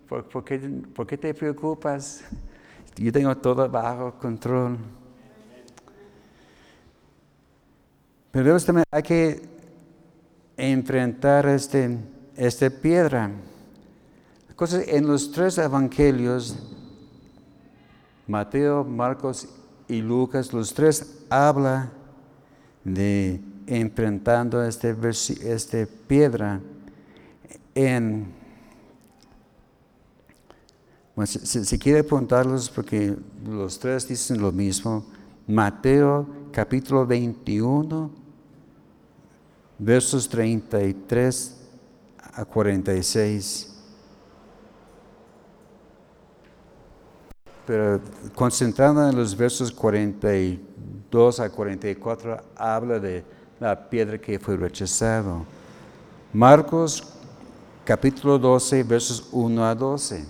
¿por, 0.08 0.42
qué, 0.42 0.58
¿por 0.58 1.06
qué 1.06 1.18
te 1.18 1.34
preocupas? 1.34 2.24
Yo 2.96 3.12
tengo 3.12 3.36
todo 3.36 3.68
bajo 3.68 4.14
control. 4.14 4.78
Pero 8.30 8.58
también 8.60 8.84
hay 8.90 9.02
que 9.02 9.42
enfrentar 10.56 11.46
este 11.48 11.98
esta 12.38 12.70
piedra. 12.70 13.30
Cosas 14.56 14.84
en 14.88 15.06
los 15.06 15.30
tres 15.30 15.58
evangelios, 15.58 16.56
Mateo, 18.26 18.84
Marcos 18.84 19.48
y 19.88 20.00
Lucas, 20.00 20.52
los 20.52 20.72
tres 20.72 21.24
habla 21.28 21.90
de 22.84 23.40
enfrentando 23.66 24.64
esta 24.64 24.88
este 24.88 25.86
piedra 25.86 26.60
en 27.74 28.32
bueno, 31.14 31.26
si, 31.26 31.78
quiere 31.78 32.00
apuntarlos 32.00 32.70
porque 32.70 33.16
los 33.44 33.78
tres 33.78 34.06
dicen 34.06 34.40
lo 34.40 34.52
mismo. 34.52 35.04
Mateo 35.48 36.28
capítulo 36.52 37.04
21, 37.04 38.10
versos 39.78 40.28
33 40.28 41.57
a 42.38 42.44
46. 42.44 43.74
Pero 47.66 48.00
concentrando 48.34 49.08
en 49.08 49.16
los 49.16 49.36
versos 49.36 49.72
42 49.72 51.40
a 51.40 51.50
44, 51.50 52.40
habla 52.56 53.00
de 53.00 53.24
la 53.58 53.90
piedra 53.90 54.18
que 54.18 54.38
fue 54.38 54.56
rechazado. 54.56 55.44
Marcos 56.32 57.12
capítulo 57.84 58.38
12, 58.38 58.84
versos 58.84 59.28
1 59.32 59.64
a 59.64 59.74
12. 59.74 60.24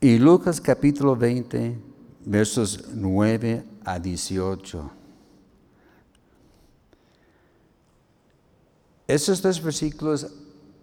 Y 0.00 0.18
Lucas 0.18 0.60
capítulo 0.60 1.16
20, 1.16 1.76
versos 2.24 2.84
9 2.94 3.64
a 3.84 3.98
18. 3.98 5.03
Esos 9.06 9.42
dos 9.42 9.62
versículos 9.62 10.32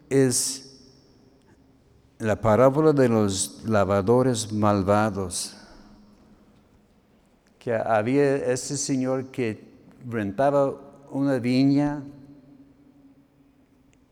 es 0.10 0.80
la 2.20 2.40
parábola 2.40 2.94
de 2.94 3.10
los 3.10 3.64
lavadores 3.66 4.52
malvados. 4.54 5.58
Que 7.58 7.74
había 7.74 8.36
ese 8.36 8.78
señor 8.78 9.32
que 9.32 9.72
rentaba 10.08 10.76
una 11.10 11.40
viña 11.40 12.04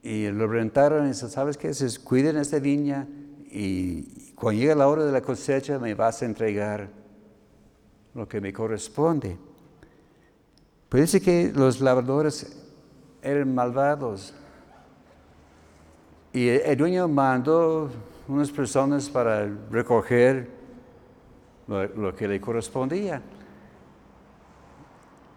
y 0.01 0.27
lo 0.29 0.47
rentaron 0.47 1.05
y 1.05 1.09
dice, 1.09 1.29
¿sabes 1.29 1.57
qué? 1.57 1.73
Se 1.73 1.99
cuiden 1.99 2.37
esta 2.37 2.57
viña 2.59 3.07
y 3.51 4.31
cuando 4.33 4.59
llegue 4.59 4.75
la 4.75 4.87
hora 4.87 5.05
de 5.05 5.11
la 5.11 5.21
cosecha 5.21 5.77
me 5.77 5.93
vas 5.93 6.21
a 6.21 6.25
entregar 6.25 6.89
lo 8.15 8.27
que 8.27 8.41
me 8.41 8.51
corresponde. 8.51 9.37
Pues 10.87 11.03
dice 11.03 11.21
que 11.21 11.51
los 11.53 11.79
lavadores 11.79 12.58
eran 13.21 13.53
malvados. 13.53 14.33
Y 16.31 16.47
el 16.47 16.77
dueño 16.77 17.07
mandó 17.07 17.89
unas 18.27 18.51
personas 18.51 19.09
para 19.09 19.47
recoger 19.71 20.49
lo, 21.67 22.15
que 22.15 22.27
le 22.27 22.39
correspondía. 22.39 23.21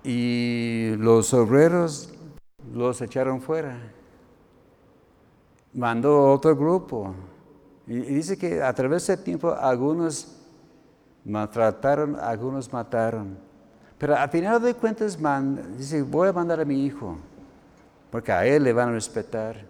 Y 0.05 0.95
los 0.99 1.33
obreros 1.33 2.12
los 2.74 3.01
echaron 3.01 3.41
fuera. 3.41 3.78
Mandó 5.72 6.33
otro 6.33 6.55
grupo. 6.57 7.14
Y, 7.87 7.95
dice 7.95 8.37
que 8.37 8.62
a 8.62 8.72
través 8.74 9.07
del 9.07 9.22
tiempo 9.22 9.53
algunos 9.53 10.39
maltrataron, 11.24 12.16
algunos 12.20 12.72
mataron. 12.72 13.39
Pero 13.99 14.16
al 14.16 14.28
final 14.30 14.61
de 14.61 14.74
cuentas 14.74 15.18
dice, 15.78 16.03
voy 16.03 16.28
a 16.28 16.33
mandar 16.33 16.61
a 16.61 16.64
mi 16.64 16.85
hijo, 16.85 17.16
porque 18.13 18.31
a 18.31 18.45
él 18.45 18.65
le 18.65 18.75
van 18.75 18.91
a 18.91 18.93
respetar. 18.93 19.65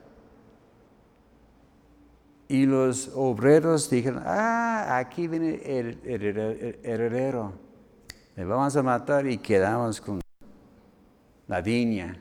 Y 2.48 2.66
los 2.66 3.12
obreros 3.14 3.88
dijeron, 3.88 4.20
ah, 4.26 4.98
aquí 4.98 5.28
viene 5.28 5.62
el, 5.64 6.00
heredero. 6.82 7.52
Le 8.34 8.44
vamos 8.44 8.74
a 8.76 8.82
matar 8.82 9.28
y 9.28 9.38
quedamos 9.38 10.00
con 10.00 10.20
la 11.46 11.62
viña. 11.62 12.20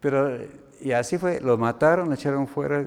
Pero, 0.00 0.38
y 0.80 0.92
así 0.92 1.18
fue, 1.18 1.38
lo 1.38 1.58
mataron, 1.58 2.08
lo 2.08 2.14
echaron 2.14 2.48
fuera. 2.48 2.86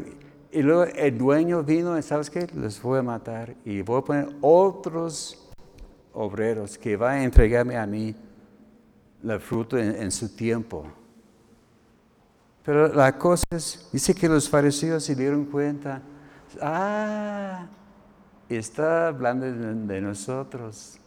Y 0.51 0.63
luego 0.63 0.85
el 0.85 1.15
dueño 1.15 1.61
vino 1.61 1.95
y, 1.95 2.01
¿sabes 2.01 2.31
qué? 2.31 2.47
Les 2.55 2.81
voy 2.81 2.97
a 2.97 3.03
matar. 3.03 3.53
Y 3.63 3.83
voy 3.83 3.99
a 3.99 4.03
poner 4.03 4.29
otros 4.41 5.47
obreros 6.11 6.75
que 6.75 6.97
van 6.97 7.19
a 7.19 7.23
entregarme 7.23 7.77
a 7.77 7.85
mí 7.85 8.15
la 9.23 9.39
fruta 9.39 9.79
en 9.79 10.11
su 10.11 10.29
tiempo. 10.35 10.85
Pero 12.63 12.93
la 12.93 13.17
cosa 13.17 13.43
es, 13.49 13.89
dice 13.91 14.13
que 14.13 14.29
los 14.29 14.49
fariseos 14.49 15.03
se 15.03 15.15
dieron 15.15 15.45
cuenta, 15.45 16.01
ah, 16.61 17.67
está 18.47 19.07
hablando 19.07 19.45
de, 19.45 20.01
nosotros. 20.01 20.97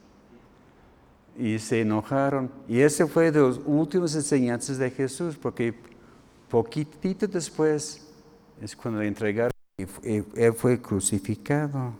Y 1.36 1.58
se 1.58 1.80
enojaron. 1.80 2.50
Y 2.68 2.80
ese 2.80 3.06
fue 3.06 3.30
de 3.30 3.40
los 3.40 3.60
últimos 3.64 4.14
enseñanzas 4.14 4.78
de 4.78 4.90
Jesús, 4.90 5.36
porque 5.36 5.74
poquitito 6.48 7.26
después 7.26 8.06
es 8.60 8.76
cuando 8.76 9.00
le 9.00 9.08
entregaron 9.08 9.52
y 9.76 10.22
él 10.34 10.52
fue 10.54 10.80
crucificado. 10.80 11.94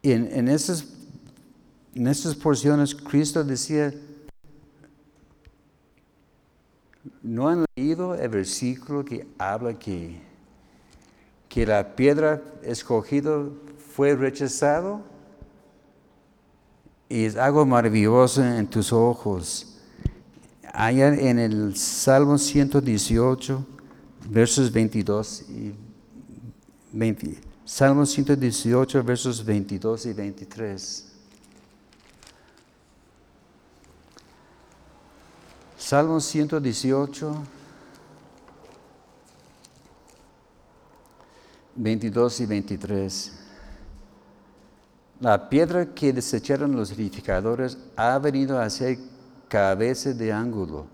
Y 0.00 0.12
en, 0.12 0.48
esas, 0.48 0.86
en 1.98 2.06
esas 2.06 2.36
porciones 2.36 2.94
Cristo 2.94 3.42
decía, 3.42 3.92
¿No 7.20 7.48
han 7.48 7.64
leído 7.74 8.14
el 8.14 8.28
versículo 8.28 9.04
que 9.04 9.26
habla 9.36 9.76
que, 9.76 10.20
que 11.48 11.66
la 11.66 11.96
piedra 11.96 12.40
escogida 12.62 13.48
fue 13.96 14.14
rechazado? 14.14 15.02
Y 17.08 17.24
es 17.24 17.34
algo 17.36 17.66
maravilloso 17.66 18.44
en 18.44 18.68
tus 18.68 18.92
ojos. 18.92 19.80
Allá 20.72 21.12
en 21.12 21.40
el 21.40 21.74
Salmo 21.76 22.38
118, 22.38 23.66
versos 24.30 24.70
22 24.70 25.46
y 25.48 25.74
20. 26.92 27.40
Salmo 27.64 28.06
118, 28.06 29.02
versos 29.02 29.44
22 29.44 30.06
y 30.06 30.12
23. 30.12 31.07
Salmo 35.88 36.20
118, 36.20 37.34
22 41.76 42.40
y 42.40 42.44
23. 42.44 43.32
La 45.20 45.48
piedra 45.48 45.86
que 45.94 46.12
desecharon 46.12 46.76
los 46.76 46.90
edificadores 46.90 47.78
ha 47.96 48.18
venido 48.18 48.60
a 48.60 48.68
ser 48.68 48.98
cabeza 49.48 50.12
de 50.12 50.30
ángulo. 50.30 50.84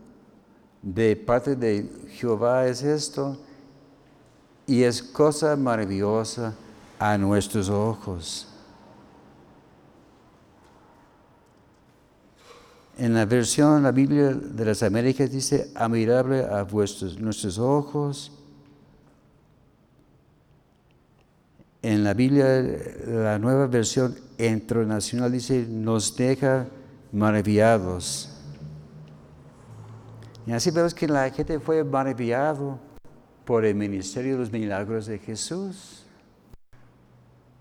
De 0.81 1.17
parte 1.17 1.57
de 1.57 1.91
Jehová 2.11 2.69
es 2.69 2.85
esto 2.85 3.37
y 4.65 4.85
es 4.85 5.03
cosa 5.03 5.57
maravillosa 5.57 6.55
a 7.01 7.19
nuestros 7.19 7.69
ojos. 7.69 8.47
En 12.97 13.13
la 13.13 13.25
versión, 13.25 13.83
la 13.83 13.91
Biblia 13.91 14.33
de 14.33 14.65
las 14.65 14.83
Américas 14.85 15.31
dice, 15.31 15.71
admirable 15.75 16.45
a 16.45 16.63
vuestros, 16.63 17.19
nuestros 17.19 17.59
ojos. 17.59 18.31
En 21.83 22.05
la 22.05 22.15
Biblia, 22.15 22.63
la 23.07 23.39
nueva 23.39 23.67
versión 23.67 24.15
internacional 24.39 25.33
dice, 25.33 25.67
nos 25.69 26.17
deja 26.17 26.69
maravillados. 27.11 28.31
Y 30.47 30.53
así 30.53 30.71
vemos 30.71 30.95
que 30.95 31.09
la 31.09 31.29
gente 31.31 31.59
fue 31.59 31.83
maravillado 31.83 32.79
por 33.45 33.65
el 33.65 33.75
ministerio 33.75 34.35
de 34.35 34.39
los 34.39 34.53
milagros 34.53 35.07
de 35.07 35.19
Jesús. 35.19 36.05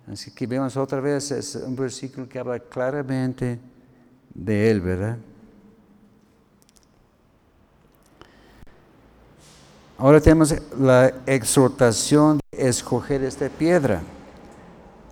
Así 0.05 0.31
que 0.31 0.45
vemos 0.45 0.77
otra 0.77 0.99
vez, 0.99 1.31
es 1.31 1.55
un 1.55 1.75
versículo 1.75 2.29
que 2.29 2.37
habla 2.37 2.59
claramente 2.59 3.59
de 4.33 4.71
él, 4.71 4.81
¿verdad? 4.81 5.17
Ahora 9.97 10.19
tenemos 10.19 10.53
la 10.77 11.13
exhortación 11.25 12.39
de 12.51 12.67
escoger 12.67 13.23
esta 13.23 13.47
piedra. 13.47 14.01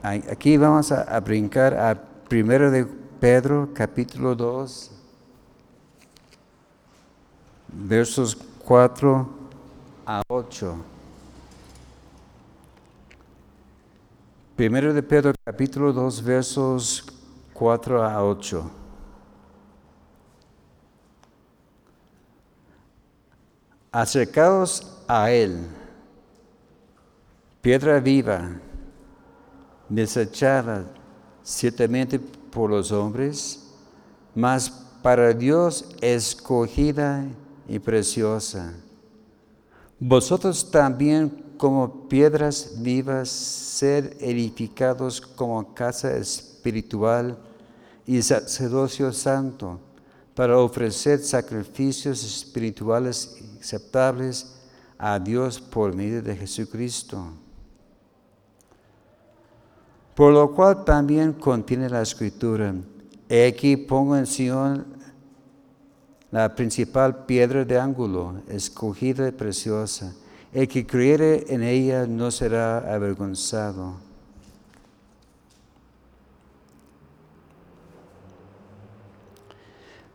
Aquí 0.04 0.58
vamos 0.58 0.92
a, 0.92 1.20
brincar 1.20 1.76
a 1.76 1.96
primero 2.28 2.72
de 2.72 2.86
Pedro, 3.20 3.70
capítulo 3.74 4.36
2, 4.36 4.92
versos 7.68 8.36
4 8.66 9.30
a 10.06 10.24
8. 10.28 10.76
Primero 14.56 14.94
de 14.94 15.04
Pedro, 15.04 15.34
capítulo 15.46 15.94
2, 15.94 16.24
versos 16.24 17.06
4 17.54 18.04
a 18.04 18.24
8. 18.24 18.81
Acercaos 23.94 24.88
a 25.06 25.32
Él, 25.32 25.68
piedra 27.62 28.00
viva, 28.00 28.58
desechada 29.89 30.86
ciertamente 31.44 32.18
por 32.18 32.70
los 32.70 32.89
hombres, 32.94 33.68
mas 34.34 34.70
para 35.02 35.34
Dios 35.34 35.94
escogida 36.00 37.26
y 37.68 37.80
preciosa. 37.80 38.74
Vosotros 40.00 40.72
también 40.72 41.30
como 41.58 42.08
piedras 42.08 42.76
vivas, 42.78 43.28
ser 43.28 44.16
edificados 44.22 45.20
como 45.20 45.74
casa 45.74 46.16
espiritual 46.16 47.38
y 48.08 48.22
sacerdocio 48.22 49.12
santo, 49.12 49.82
para 50.34 50.58
ofrecer 50.58 51.20
sacrificios 51.20 52.24
espirituales 52.24 53.38
aceptables 53.62 54.55
a 54.97 55.18
Dios 55.20 55.62
por 55.62 55.95
medio 55.95 56.22
de 56.22 56.36
Jesucristo. 56.36 57.26
Por 60.16 60.34
lo 60.34 60.51
cual 60.53 60.84
también 60.84 61.34
contiene 61.34 61.89
la 61.89 62.01
escritura, 62.01 62.76
he 63.30 63.47
aquí 63.47 63.78
pongo 63.78 64.18
en 64.18 64.26
Sion 64.26 64.86
la 66.32 66.53
principal 66.55 67.26
piedra 67.26 67.66
de 67.66 67.80
ángulo, 67.80 68.41
escogida 68.47 69.28
y 69.28 69.32
preciosa, 69.32 70.14
El 70.53 70.68
que 70.68 70.86
creyere 70.86 71.45
en 71.47 71.64
ella 71.64 72.05
no 72.05 72.30
será 72.30 72.80
avergonzado. 72.93 73.95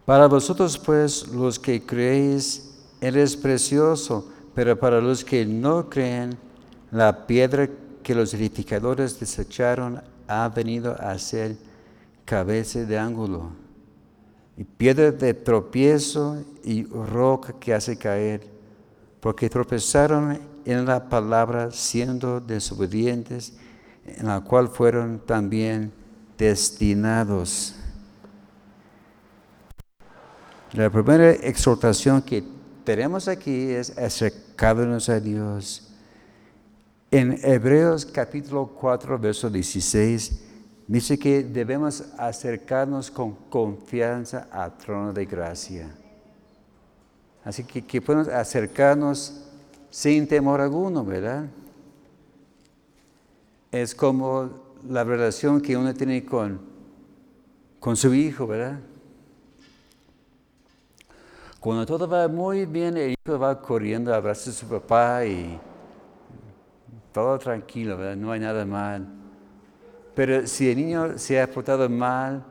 Para 0.04 0.28
vosotros 0.28 0.78
pues 0.78 1.26
los 1.28 1.58
que 1.58 1.84
creéis, 1.84 2.75
eres 3.00 3.36
precioso, 3.36 4.30
pero 4.54 4.78
para 4.78 5.00
los 5.00 5.24
que 5.24 5.44
no 5.44 5.88
creen, 5.88 6.36
la 6.90 7.26
piedra 7.26 7.68
que 8.02 8.14
los 8.14 8.32
edificadores 8.34 9.18
desecharon 9.18 10.00
ha 10.28 10.48
venido 10.48 10.96
a 10.98 11.18
ser 11.18 11.56
cabeza 12.24 12.80
de 12.80 12.98
ángulo, 12.98 13.50
y 14.56 14.64
piedra 14.64 15.12
de 15.12 15.34
tropiezo 15.34 16.42
y 16.64 16.84
roca 16.84 17.52
que 17.58 17.74
hace 17.74 17.96
caer, 17.96 18.46
porque 19.20 19.50
tropezaron 19.50 20.38
en 20.64 20.84
la 20.86 21.08
palabra 21.08 21.70
siendo 21.70 22.40
desobedientes, 22.40 23.54
en 24.04 24.26
la 24.26 24.40
cual 24.40 24.68
fueron 24.68 25.20
también 25.24 25.92
destinados. 26.38 27.74
La 30.72 30.90
primera 30.90 31.30
exhortación 31.30 32.22
que 32.22 32.55
tenemos 32.86 33.26
aquí 33.26 33.72
es 33.72 33.98
acercarnos 33.98 35.08
a 35.08 35.18
Dios. 35.18 35.88
En 37.10 37.36
Hebreos 37.42 38.06
capítulo 38.06 38.68
4, 38.68 39.18
verso 39.18 39.50
16, 39.50 40.40
dice 40.86 41.18
que 41.18 41.42
debemos 41.42 42.04
acercarnos 42.16 43.10
con 43.10 43.34
confianza 43.50 44.46
al 44.52 44.78
trono 44.78 45.12
de 45.12 45.26
gracia. 45.26 45.92
Así 47.44 47.64
que, 47.64 47.84
que 47.84 48.00
podemos 48.00 48.28
acercarnos 48.28 49.42
sin 49.90 50.28
temor 50.28 50.60
alguno, 50.60 51.04
¿verdad? 51.04 51.46
Es 53.72 53.96
como 53.96 54.48
la 54.88 55.02
relación 55.02 55.60
que 55.60 55.76
uno 55.76 55.92
tiene 55.92 56.24
con, 56.24 56.60
con 57.80 57.96
su 57.96 58.14
hijo, 58.14 58.46
¿verdad? 58.46 58.78
Cuando 61.66 61.84
todo 61.84 62.06
va 62.06 62.28
muy 62.28 62.64
bien, 62.64 62.96
el 62.96 63.10
hijo 63.10 63.40
va 63.40 63.60
corriendo, 63.60 64.14
abraza 64.14 64.50
a 64.50 64.52
su 64.52 64.68
papá 64.68 65.26
y 65.26 65.58
todo 67.12 67.36
tranquilo, 67.40 67.96
¿verdad? 67.96 68.14
No 68.14 68.30
hay 68.30 68.38
nada 68.38 68.64
mal. 68.64 69.04
Pero 70.14 70.46
si 70.46 70.70
el 70.70 70.76
niño 70.76 71.18
se 71.18 71.42
ha 71.42 71.50
portado 71.50 71.88
mal, 71.88 72.44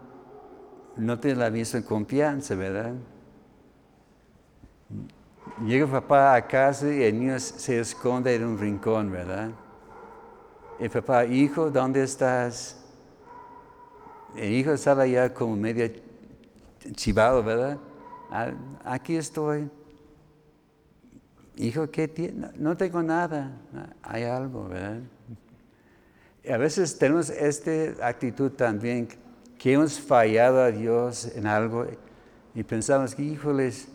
no 0.97 1.17
tiene 1.17 1.39
la 1.39 1.49
misma 1.49 1.81
confianza, 1.81 2.55
¿verdad? 2.55 2.91
Llega 5.65 5.85
el 5.85 5.91
papá 5.91 6.35
a 6.35 6.45
casa 6.45 6.93
y 6.93 7.01
el 7.01 7.17
niño 7.17 7.39
se 7.39 7.79
esconde 7.79 8.35
en 8.35 8.43
un 8.43 8.59
rincón, 8.59 9.09
¿verdad? 9.09 9.51
El 10.77 10.89
papá, 10.89 11.23
hijo, 11.23 11.71
¿dónde 11.71 12.03
estás? 12.03 12.83
El 14.35 14.51
hijo 14.51 14.73
estaba 14.73 15.07
ya 15.07 15.33
como 15.33 15.55
medio 15.55 15.89
chivado, 16.97 17.41
¿verdad? 17.41 17.77
Aquí 18.83 19.15
estoy. 19.15 19.69
Hijo, 21.57 21.89
¿qué 21.89 22.07
tiene? 22.07 22.49
No 22.57 22.75
tengo 22.75 23.01
nada. 23.01 23.51
Hay 24.03 24.23
algo, 24.23 24.67
¿verdad? 24.67 25.01
a 26.51 26.57
veces 26.57 26.97
tenemos 26.97 27.29
esta 27.29 28.07
actitud 28.07 28.51
también 28.51 29.07
que 29.57 29.73
hemos 29.73 29.99
fallado 29.99 30.61
a 30.61 30.71
Dios 30.71 31.31
en 31.35 31.47
algo 31.47 31.87
y 32.53 32.63
pensamos 32.63 33.17
híjoles, 33.17 33.87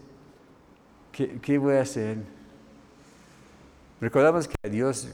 ¿qué, 1.12 1.58
voy 1.58 1.76
a 1.76 1.82
hacer? 1.82 2.18
Recordamos 4.00 4.48
que 4.48 4.68
Dios 4.68 5.08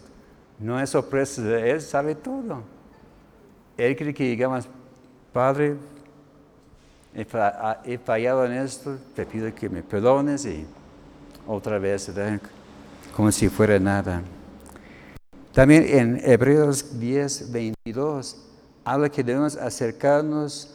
no 0.59 0.81
es 0.81 0.91
sorpresa, 0.91 1.43
Él 1.61 1.81
sabe 1.81 2.15
todo. 2.15 2.63
Él 3.77 3.95
quiere 3.95 4.15
que 4.15 4.25
digamos, 4.25 4.67
Padre, 5.33 5.77
he 7.17 7.99
fallado 7.99 8.45
en 8.45 8.53
esto, 8.53 8.99
te 9.15 9.25
pido 9.25 9.55
que 9.55 9.71
me 9.71 9.83
perdones 9.83 10.45
y 10.45 10.67
otra 11.47 11.79
vez, 11.79 12.11
como 13.15 13.33
si 13.33 13.49
fuera 13.49 13.79
nada. 13.79 14.23
También 15.53 15.87
en 15.89 16.21
Hebreos 16.23 17.01
10, 17.01 17.51
22, 17.51 18.37
habla 18.85 19.09
que 19.09 19.25
debemos 19.25 19.57
acercarnos 19.57 20.75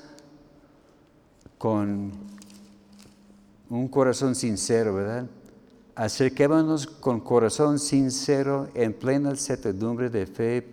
con 1.60 2.12
un 3.70 3.88
corazón 3.88 4.34
sincero, 4.34 4.96
¿verdad? 4.96 5.28
Acerquémonos 5.94 6.88
con 6.88 7.20
corazón 7.20 7.78
sincero 7.78 8.68
en 8.74 8.94
plena 8.94 9.36
certidumbre 9.36 10.10
de 10.10 10.26
fe, 10.26 10.68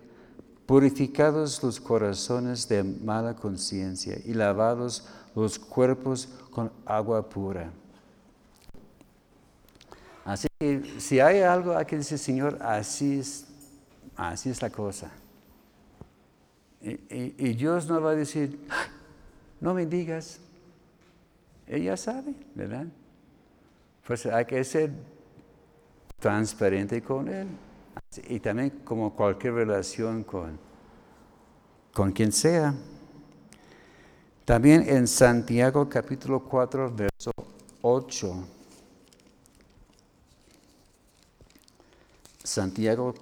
purificados 0.64 1.62
los 1.62 1.78
corazones 1.78 2.66
de 2.68 2.82
mala 2.82 3.34
conciencia 3.34 4.18
y 4.24 4.32
lavados 4.32 5.04
los 5.38 5.58
cuerpos 5.58 6.28
con 6.50 6.72
agua 6.84 7.28
pura. 7.28 7.70
Así 10.24 10.48
que 10.58 11.00
si 11.00 11.20
hay 11.20 11.40
algo, 11.40 11.76
hay 11.76 11.86
que 11.86 11.96
decir, 11.96 12.18
Señor, 12.18 12.58
así 12.60 13.20
es, 13.20 13.46
así 14.16 14.50
es 14.50 14.60
la 14.60 14.70
cosa. 14.70 15.10
Y, 16.80 17.52
Dios 17.54 17.88
no 17.88 18.00
va 18.00 18.10
a 18.10 18.14
decir, 18.14 18.58
no 19.60 19.74
me 19.74 19.86
digas. 19.86 20.40
Ella 21.66 21.96
sabe, 21.96 22.34
¿verdad? 22.54 22.86
Pues 24.06 24.26
hay 24.26 24.44
que 24.44 24.62
ser 24.64 24.90
transparente 26.18 27.00
con 27.02 27.28
Él. 27.28 27.46
Y 28.28 28.40
también 28.40 28.70
como 28.84 29.14
cualquier 29.14 29.54
relación 29.54 30.24
con, 30.24 30.58
con 31.92 32.10
quien 32.12 32.32
sea. 32.32 32.74
También 34.48 34.88
en 34.88 35.06
Santiago 35.06 35.90
capítulo 35.90 36.40
4, 36.42 36.90
verso 36.96 37.30
8. 37.82 38.48
Santiago 42.42 43.12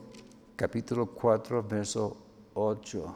capítulo 0.54 1.06
4, 1.06 1.64
verso 1.64 2.16
8. 2.54 3.14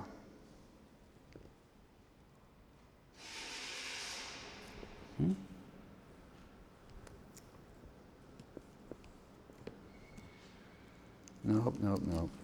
¿Mm? 5.18 5.32
No, 11.44 11.72
no, 11.80 11.96
no. 11.96 12.39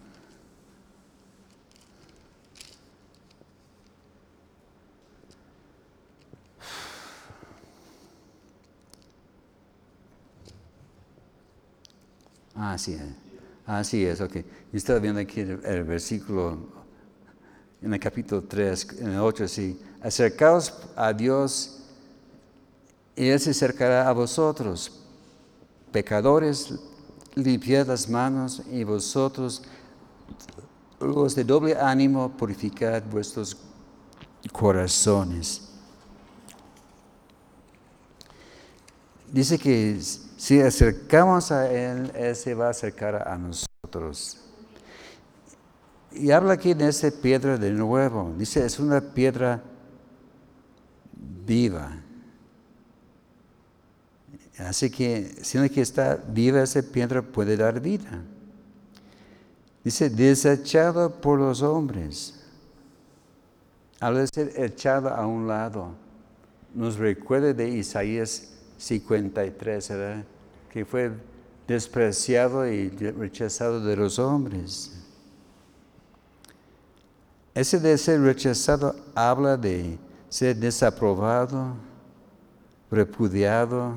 Así 12.57 12.93
es. 12.93 13.01
Así 13.65 14.05
es, 14.05 14.19
ok. 14.21 14.33
Yo 14.35 14.43
estaba 14.73 14.99
viendo 14.99 15.19
aquí 15.19 15.41
el, 15.41 15.83
versículo 15.83 16.57
en 17.81 17.93
el 17.93 17.99
capítulo 17.99 18.43
3, 18.43 19.01
en 19.01 19.11
el 19.11 19.19
8, 19.19 19.43
así. 19.43 19.79
Acercaos 20.01 20.73
a 20.95 21.13
Dios 21.13 21.83
y 23.15 23.27
Él 23.27 23.39
se 23.39 23.51
acercará 23.51 24.07
a 24.07 24.13
vosotros. 24.13 25.03
Pecadores, 25.91 26.73
limpiad 27.35 27.87
las 27.87 28.09
manos 28.09 28.63
y 28.71 28.83
vosotros, 28.83 29.63
los 30.99 31.35
de 31.35 31.43
doble 31.43 31.75
ánimo, 31.75 32.29
purificad 32.35 33.03
vuestros 33.03 33.57
corazones. 34.51 35.69
Dice 39.31 39.59
que 39.59 39.99
si 40.37 40.61
acercamos 40.61 41.51
a 41.51 41.69
Él, 41.69 42.11
Él 42.15 42.35
se 42.35 42.53
va 42.53 42.67
a 42.67 42.69
acercar 42.69 43.27
a 43.27 43.37
nosotros. 43.37 44.37
Y 46.11 46.31
habla 46.31 46.53
aquí 46.53 46.75
de 46.75 46.87
esa 46.87 47.09
piedra 47.09 47.57
de 47.57 47.71
nuevo. 47.71 48.33
Dice, 48.37 48.63
es 48.63 48.79
una 48.79 49.01
piedra 49.01 49.63
viva. 51.45 51.91
Así 54.59 54.91
que, 54.91 55.35
siendo 55.41 55.73
que 55.73 55.81
está 55.81 56.15
viva 56.15 56.61
esa 56.61 56.83
piedra, 56.83 57.23
puede 57.23 57.57
dar 57.57 57.79
vida. 57.79 58.21
Dice, 59.83 60.09
desechado 60.09 61.19
por 61.19 61.39
los 61.39 61.63
hombres. 61.63 62.43
Habla 63.99 64.21
de 64.21 64.27
ser 64.27 64.53
echado 64.55 65.09
a 65.09 65.25
un 65.25 65.47
lado. 65.47 65.95
Nos 66.75 66.97
recuerda 66.97 67.53
de 67.53 67.69
Isaías 67.69 68.56
53, 68.77 69.89
¿verdad? 69.89 70.25
que 70.69 70.85
fue 70.85 71.11
despreciado 71.67 72.67
y 72.67 72.89
rechazado 72.89 73.83
de 73.83 73.95
los 73.95 74.19
hombres. 74.19 74.93
Ese 77.53 77.79
de 77.79 77.97
ser 77.97 78.21
rechazado 78.21 78.95
habla 79.15 79.57
de 79.57 79.97
ser 80.29 80.55
desaprobado, 80.55 81.73
repudiado 82.91 83.95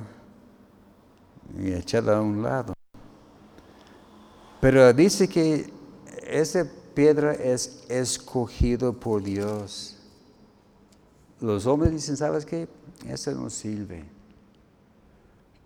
y 1.59 1.73
echado 1.73 2.15
a 2.15 2.21
un 2.23 2.43
lado. 2.43 2.73
Pero 4.61 4.93
dice 4.93 5.29
que 5.29 5.71
esa 6.27 6.67
piedra 6.95 7.35
es 7.35 7.85
escogido 7.89 8.93
por 8.93 9.23
Dios. 9.23 9.99
Los 11.41 11.67
hombres 11.67 11.93
dicen, 11.93 12.17
¿sabes 12.17 12.45
qué? 12.45 12.69
Eso 13.07 13.33
no 13.33 13.51
sirve. 13.51 14.20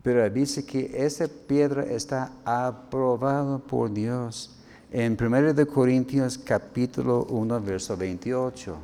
Pero 0.05 0.29
dice 0.29 0.67
que 0.67 0.93
esa 0.95 1.27
piedra 1.27 1.83
está 1.83 2.31
aprobada 2.45 3.57
por 3.57 3.91
Dios. 3.91 4.55
En 4.93 5.17
1 5.19 5.67
Corintios 5.67 6.37
capítulo 6.37 7.25
1, 7.31 7.61
verso 7.63 7.97
28. 7.97 8.77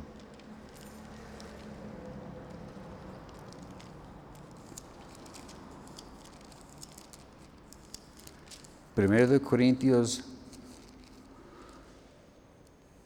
Primero 8.95 9.27
de 9.27 9.39
Corintios 9.39 10.23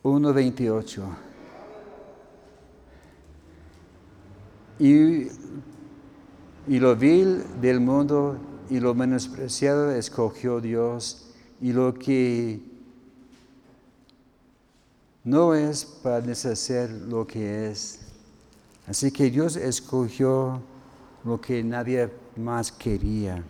1.28. 0.04 1.04
Y, 4.80 5.28
y 6.68 6.80
lo 6.80 6.96
vil 6.96 7.44
del 7.62 7.80
mundo 7.80 8.38
y 8.70 8.80
lo 8.80 8.94
menospreciado 8.96 9.92
escogió 9.92 10.60
Dios 10.60 11.28
y 11.62 11.74
lo 11.74 11.94
que 11.94 12.60
no 15.24 15.56
es 15.56 15.86
para 15.86 16.22
deshacer 16.22 16.90
lo 16.92 17.26
que 17.26 17.70
es. 17.70 18.00
Así 18.88 19.12
que 19.12 19.30
Dios 19.30 19.56
escogió 19.56 20.62
lo 21.24 21.42
que 21.42 21.64
nadie 21.64 22.10
más 22.36 22.72
quería. 22.72 23.44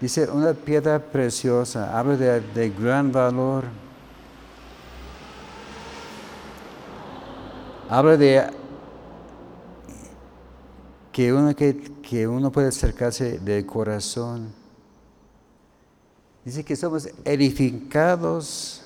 Dice, 0.00 0.28
una 0.30 0.52
piedra 0.52 0.98
preciosa, 0.98 1.98
habla 1.98 2.16
de, 2.16 2.70
gran 2.78 3.10
valor. 3.10 3.64
Habla 7.88 8.16
de 8.16 8.50
que 11.14 11.32
uno, 11.32 11.54
que, 11.54 12.26
uno 12.26 12.50
puede 12.50 12.66
acercarse 12.66 13.38
del 13.38 13.64
corazón. 13.64 14.48
Dice 16.44 16.64
que 16.64 16.74
somos 16.74 17.08
edificados 17.24 18.82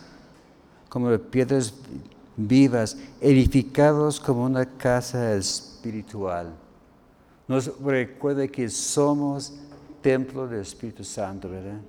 como 0.90 1.16
piedras 1.18 1.72
vivas, 2.36 2.98
edificados 3.22 4.20
como 4.20 4.44
una 4.44 4.66
casa 4.66 5.34
espiritual. 5.36 6.54
Nos 7.48 7.80
recuerda 7.80 8.46
que 8.46 8.68
somos 8.68 9.54
templo 10.02 10.46
del 10.46 10.60
Espíritu 10.60 11.04
Santo, 11.04 11.48
¿verdad? 11.48 11.80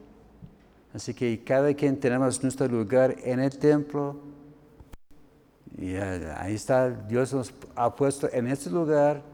Así 0.94 1.14
que 1.14 1.44
cada 1.44 1.74
quien 1.74 2.00
tenemos 2.00 2.42
nuestro 2.42 2.66
lugar 2.70 3.14
en 3.26 3.42
el 3.42 3.60
templo. 3.60 4.16
Y 5.78 5.96
ahí 5.96 6.56
está, 6.56 6.90
Dios 6.90 7.34
nos 7.34 7.54
ha 7.76 7.94
puesto 7.94 8.30
en 8.32 8.48
este 8.48 8.70
lugar 8.70 9.29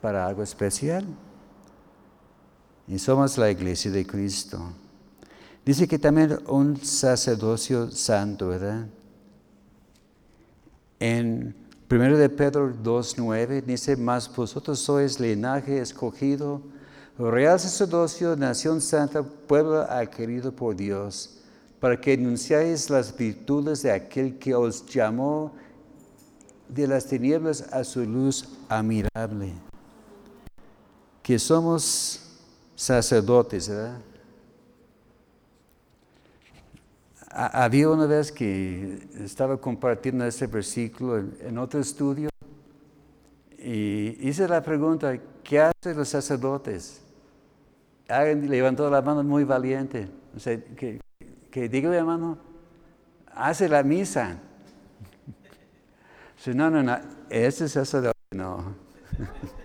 para 0.00 0.26
algo 0.26 0.42
especial. 0.42 1.04
Y 2.86 2.98
somos 2.98 3.36
la 3.36 3.50
iglesia 3.50 3.90
de 3.90 4.06
Cristo. 4.06 4.60
Dice 5.64 5.86
que 5.86 5.98
también 5.98 6.38
un 6.46 6.76
sacerdocio 6.78 7.90
santo, 7.90 8.48
¿verdad? 8.48 8.86
En 10.98 11.54
1 11.90 12.16
de 12.16 12.28
Pedro 12.28 12.74
2.9 12.74 13.62
dice, 13.62 13.96
más 13.96 14.34
vosotros 14.34 14.78
sois 14.78 15.20
linaje 15.20 15.80
escogido, 15.80 16.62
real 17.18 17.60
sacerdocio, 17.60 18.36
nación 18.36 18.80
santa, 18.80 19.22
pueblo 19.22 19.82
adquirido 19.82 20.52
por 20.52 20.74
Dios, 20.74 21.38
para 21.80 22.00
que 22.00 22.14
enunciáis 22.14 22.90
las 22.90 23.16
virtudes 23.16 23.82
de 23.82 23.92
aquel 23.92 24.38
que 24.38 24.54
os 24.54 24.86
llamó 24.86 25.52
de 26.68 26.86
las 26.86 27.06
tinieblas 27.06 27.62
a 27.72 27.84
su 27.84 28.04
luz 28.04 28.48
admirable. 28.68 29.67
Que 31.28 31.38
somos 31.38 32.22
sacerdotes, 32.74 33.68
¿verdad? 33.68 33.98
Había 37.30 37.90
una 37.90 38.06
vez 38.06 38.32
que 38.32 39.06
estaba 39.22 39.60
compartiendo 39.60 40.24
ese 40.24 40.46
versículo 40.46 41.18
en 41.18 41.58
otro 41.58 41.80
estudio 41.80 42.30
y 43.58 44.16
hice 44.26 44.48
la 44.48 44.62
pregunta, 44.62 45.18
¿qué 45.44 45.60
hacen 45.60 45.98
los 45.98 46.08
sacerdotes? 46.08 47.02
alguien 48.08 48.48
levantó 48.48 48.88
la 48.88 49.02
mano 49.02 49.22
muy 49.22 49.44
valiente. 49.44 50.08
O 50.34 50.40
sea, 50.40 50.58
que, 50.58 50.98
que 51.50 51.66
hermano, 51.66 52.38
hace 53.34 53.68
la 53.68 53.82
misa. 53.82 54.38
Si 56.38 56.54
no, 56.54 56.70
no, 56.70 56.82
no, 56.82 56.96
ese 57.28 57.68
sacerdote 57.68 58.16
no. 58.30 58.74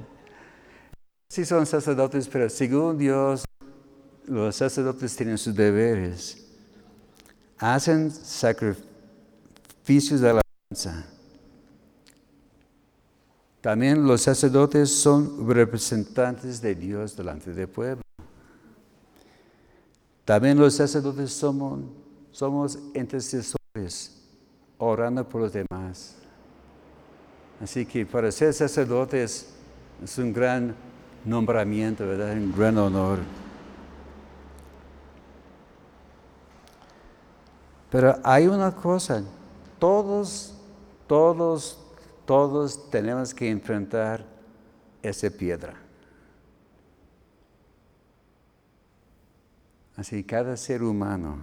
sí 1.34 1.46
son 1.46 1.66
sacerdotes, 1.66 2.28
pero 2.28 2.48
según 2.48 2.96
Dios, 2.96 3.44
los 4.28 4.56
sacerdotes 4.56 5.16
tienen 5.16 5.40
sus 5.40 5.56
deberes. 5.56 6.46
Hacen 7.58 8.12
sacrificios 8.12 8.82
de 10.22 10.30
alabanza. 10.30 11.08
También 13.62 14.06
los 14.06 14.22
sacerdotes 14.22 14.92
son 14.92 15.50
representantes 15.50 16.62
de 16.62 16.76
Dios 16.76 17.18
delante 17.18 17.52
del 17.52 17.68
pueblo. 17.68 18.04
También 20.26 20.60
los 20.60 20.76
sacerdotes 20.76 21.34
somos, 21.34 21.80
somos 22.32 22.78
intercesores, 22.94 24.22
orando 24.78 25.28
por 25.28 25.42
los 25.42 25.52
demás. 25.52 26.14
Así 27.60 27.88
que 27.88 28.06
para 28.06 28.32
ser 28.32 28.54
sacerdotes 28.54 29.48
es 30.04 30.18
un 30.20 30.32
gran 30.32 30.93
nombramiento, 31.26 32.08
¿verdad? 32.08 32.34
Un 32.34 32.52
gran 32.56 32.78
honor. 32.78 33.20
Pero 37.90 38.20
hay 38.24 38.48
una 38.48 38.72
cosa, 38.72 39.24
todos, 39.78 40.56
todos, 41.06 41.80
todos 42.26 42.90
tenemos 42.90 43.34
que 43.34 43.50
enfrentar 43.50 44.26
esa 45.04 45.30
piedra. 45.30 45.76
Así 49.96 50.24
cada 50.24 50.58
ser 50.58 50.82
humano. 50.82 51.38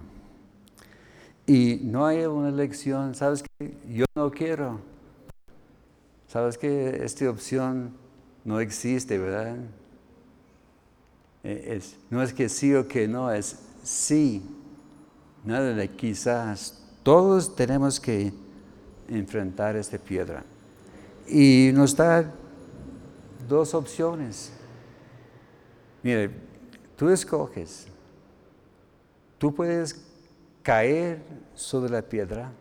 Y 1.47 1.79
no 1.83 2.05
hay 2.05 2.25
una 2.25 2.49
elección, 2.49 3.15
¿sabes 3.15 3.43
qué? 3.43 3.77
Yo 3.89 4.05
no 4.13 4.29
quiero. 4.29 4.79
¿Sabes 6.27 6.57
qué? 6.57 7.01
Esta 7.03 7.29
opción 7.29 7.93
no 8.43 8.59
existe, 8.59 9.17
¿verdad? 9.17 9.57
E, 11.43 11.75
es, 11.75 11.97
no 12.09 12.21
es 12.21 12.33
que 12.33 12.49
sí 12.49 12.73
o 12.73 12.87
que 12.87 13.07
no, 13.07 13.31
es 13.31 13.57
sí. 13.83 14.43
Nada 15.43 15.73
de 15.73 15.89
quizás. 15.89 16.83
Todos 17.03 17.55
tenemos 17.55 17.99
que 17.99 18.31
enfrentar 19.07 19.75
esta 19.75 19.97
piedra. 19.97 20.43
Y 21.27 21.71
nos 21.73 21.95
da 21.95 22.31
dos 23.47 23.73
opciones. 23.73 24.51
Mire, 26.03 26.31
tú 26.95 27.09
escoges. 27.09 27.87
Tú 29.37 29.53
puedes 29.53 29.99
caer 30.61 31.23
sobre 31.55 31.91
la 31.91 32.01
piedra 32.03 32.51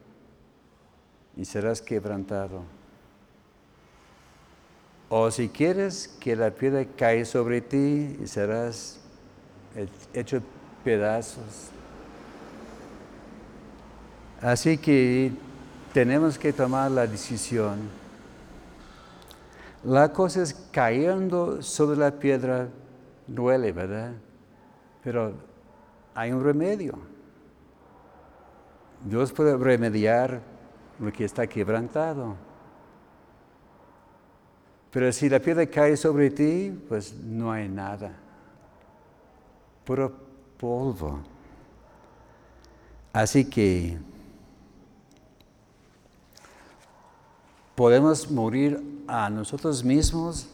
y 1.36 1.44
serás 1.44 1.82
quebrantado. 1.82 2.62
O 5.12 5.28
si 5.32 5.48
quieres 5.48 6.06
que 6.20 6.36
la 6.36 6.52
piedra 6.52 6.84
caiga 6.96 7.24
sobre 7.24 7.60
ti 7.60 8.16
y 8.22 8.26
serás 8.28 9.00
hecho 10.14 10.40
pedazos. 10.84 11.70
Así 14.40 14.78
que 14.78 15.32
tenemos 15.92 16.38
que 16.38 16.52
tomar 16.52 16.92
la 16.92 17.08
decisión. 17.08 17.80
La 19.82 20.12
cosa 20.12 20.42
es 20.42 20.54
cayendo 20.70 21.60
sobre 21.60 21.98
la 21.98 22.12
piedra 22.12 22.68
duele, 23.26 23.72
¿verdad? 23.72 24.12
Pero 25.02 25.32
hay 26.14 26.30
un 26.30 26.44
remedio. 26.44 26.96
Dios 29.04 29.32
puede 29.32 29.56
remediar 29.56 30.40
lo 31.00 31.10
que 31.10 31.24
está 31.24 31.48
quebrantado. 31.48 32.36
Pero 34.92 35.12
si 35.12 35.28
la 35.28 35.38
piedra 35.38 35.66
cae 35.66 35.96
sobre 35.96 36.30
ti, 36.30 36.76
pues 36.88 37.14
no 37.14 37.52
hay 37.52 37.68
nada. 37.68 38.12
Puro 39.84 40.12
polvo. 40.58 41.20
Así 43.12 43.44
que 43.44 43.98
podemos 47.74 48.30
morir 48.30 49.04
a 49.06 49.30
nosotros 49.30 49.82
mismos 49.82 50.48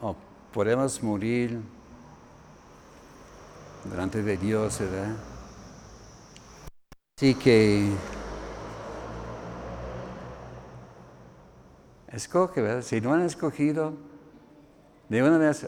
o 0.00 0.16
podemos 0.52 1.02
morir 1.02 1.60
delante 3.84 4.22
de 4.22 4.36
Dios, 4.36 4.78
¿verdad? 4.80 5.16
Así 7.16 7.34
que 7.34 7.90
escoge, 12.12 12.60
¿verdad? 12.60 12.82
Si 12.82 13.00
no 13.00 13.14
han 13.14 13.22
escogido, 13.22 13.94
de 15.08 15.22
una 15.22 15.38
vez 15.38 15.66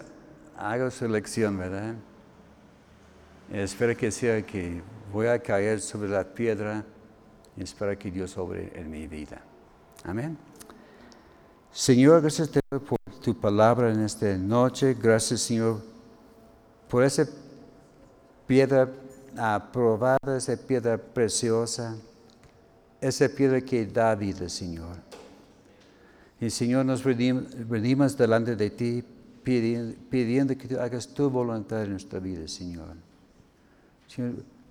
hago 0.56 0.90
su 0.90 1.04
elección, 1.04 1.58
¿verdad? 1.58 1.94
Espero 3.52 3.96
que 3.96 4.10
sea 4.10 4.44
que 4.44 4.82
voy 5.12 5.26
a 5.26 5.38
caer 5.38 5.80
sobre 5.80 6.08
la 6.08 6.24
piedra 6.24 6.84
y 7.56 7.62
espero 7.62 7.98
que 7.98 8.10
Dios 8.10 8.30
sobre 8.30 8.78
en 8.78 8.90
mi 8.90 9.06
vida. 9.06 9.42
Amén. 10.04 10.38
Señor, 11.70 12.20
gracias 12.20 12.48
por 12.48 12.98
tu 13.22 13.34
palabra 13.34 13.92
en 13.92 14.00
esta 14.00 14.36
noche. 14.36 14.94
Gracias, 14.94 15.40
Señor, 15.40 15.80
por 16.88 17.02
esa 17.04 17.26
piedra 18.46 18.88
aprobada, 19.36 20.36
esa 20.36 20.56
piedra 20.56 20.98
preciosa, 20.98 21.96
esa 23.00 23.28
piedra 23.28 23.60
que 23.60 23.86
da 23.86 24.14
vida, 24.14 24.48
Señor. 24.48 25.11
Y 26.42 26.50
Señor, 26.50 26.84
nos 26.84 27.04
venimos 27.04 28.16
delante 28.16 28.56
de 28.56 28.68
ti 28.68 29.04
pidiendo, 29.44 30.58
que 30.58 30.66
tú 30.66 30.76
hagas 30.76 31.06
tu 31.06 31.30
voluntad 31.30 31.84
en 31.84 31.90
nuestra 31.92 32.18
vida, 32.18 32.48
Señor. 32.48 32.96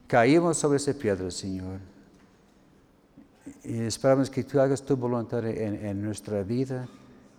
Caímos 0.05 0.57
sobre 0.57 0.75
esa 0.75 0.91
piedra, 0.93 1.31
Señor. 1.31 1.79
Y 3.63 3.83
esperamos 3.83 4.29
que 4.29 4.43
tú 4.43 4.59
hagas 4.59 4.83
tu 4.83 4.97
voluntad 4.97 5.47
en, 5.47 6.01
nuestra 6.01 6.43
vida, 6.43 6.89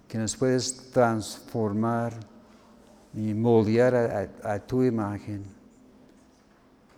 que 0.09 0.17
nos 0.17 0.35
puedes 0.35 0.91
transformar 0.91 2.15
y 3.13 3.35
moldear 3.35 4.31
a 4.43 4.59
tu 4.61 4.83
imagen. 4.83 5.45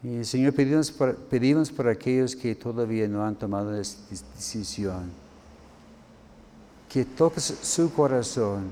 Y 0.04 0.22
Señor, 0.22 0.52
pedimos 0.52 0.92
por, 0.92 1.16
pedimos 1.16 1.72
por 1.72 1.88
aquellos 1.88 2.36
que 2.36 2.54
todavía 2.54 3.08
no 3.08 3.24
han 3.24 3.34
tomado 3.34 3.76
esta 3.76 4.08
decisión, 4.08 5.23
que 6.94 7.04
toques 7.04 7.42
su 7.60 7.92
corazón, 7.92 8.70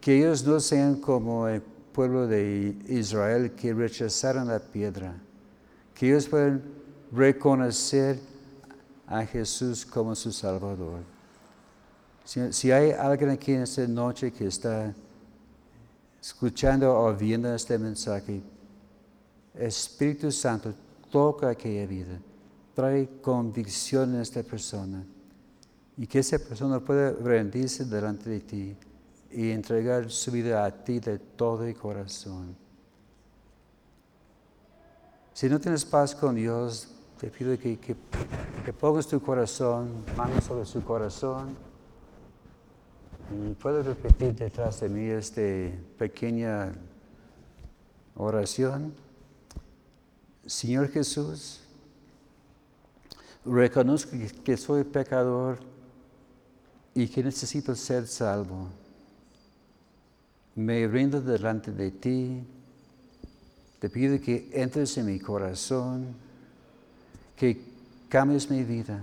que 0.00 0.16
ellos 0.16 0.44
no 0.44 0.60
sean 0.60 0.94
como 1.00 1.48
el 1.48 1.60
pueblo 1.60 2.28
de 2.28 2.72
Israel 2.86 3.50
que 3.50 3.74
rechazaron 3.74 4.46
la 4.46 4.60
piedra, 4.60 5.12
que 5.92 6.08
ellos 6.08 6.28
puedan 6.28 6.62
reconocer 7.10 8.20
a 9.08 9.26
Jesús 9.26 9.84
como 9.84 10.14
su 10.14 10.30
Salvador. 10.30 11.00
Si, 12.24 12.70
hay 12.70 12.92
alguien 12.92 13.30
aquí 13.30 13.54
en 13.54 13.62
esta 13.62 13.84
noche 13.88 14.30
que 14.30 14.46
está 14.46 14.94
escuchando 16.22 16.96
o 16.96 17.12
viendo 17.12 17.52
este 17.52 17.76
mensaje, 17.76 18.40
Espíritu 19.52 20.30
Santo 20.30 20.72
toca 21.10 21.48
aquella 21.48 21.86
vida, 21.86 22.20
trae 22.72 23.08
convicción 23.20 24.14
en 24.14 24.20
esta 24.20 24.44
persona 24.44 25.04
y 25.98 26.06
que 26.06 26.20
esa 26.20 26.38
persona 26.38 26.78
pueda 26.78 27.10
rendirse 27.10 27.84
delante 27.84 28.30
de 28.30 28.40
ti 28.40 28.76
y 29.32 29.50
entregar 29.50 30.08
su 30.10 30.30
vida 30.30 30.64
a 30.64 30.70
ti 30.70 31.00
de 31.00 31.18
todo 31.18 31.64
el 31.64 31.76
corazón. 31.76 32.56
Si 35.34 35.48
no 35.48 35.60
tienes 35.60 35.84
paz 35.84 36.14
con 36.14 36.36
Dios, 36.36 36.88
te 37.18 37.28
pido 37.30 37.58
que, 37.58 37.96
pongas 38.78 39.08
tu 39.08 39.20
corazón, 39.20 40.04
manos 40.16 40.44
sobre 40.44 40.64
su 40.64 40.82
corazón. 40.84 41.56
Y 43.30 43.54
puedes 43.54 43.84
repetir 43.84 44.34
detrás 44.34 44.80
de 44.80 44.88
mí 44.88 45.04
esta 45.08 45.42
pequeña 45.98 46.72
oración. 48.14 48.94
Señor 50.46 50.88
Jesús, 50.88 51.60
reconozco 53.44 54.16
que 54.44 54.56
soy 54.56 54.84
pecador 54.84 55.58
y 56.98 57.06
que 57.06 57.22
necesito 57.22 57.76
ser 57.76 58.08
salvo. 58.08 58.66
Me 60.56 60.88
rindo 60.88 61.20
delante 61.20 61.70
de 61.70 61.92
ti. 61.92 62.42
Te 63.78 63.88
pido 63.88 64.20
que 64.20 64.50
entres 64.52 64.98
en 64.98 65.06
mi 65.06 65.20
corazón, 65.20 66.08
que 67.36 67.60
cambies 68.08 68.50
mi 68.50 68.64
vida. 68.64 68.98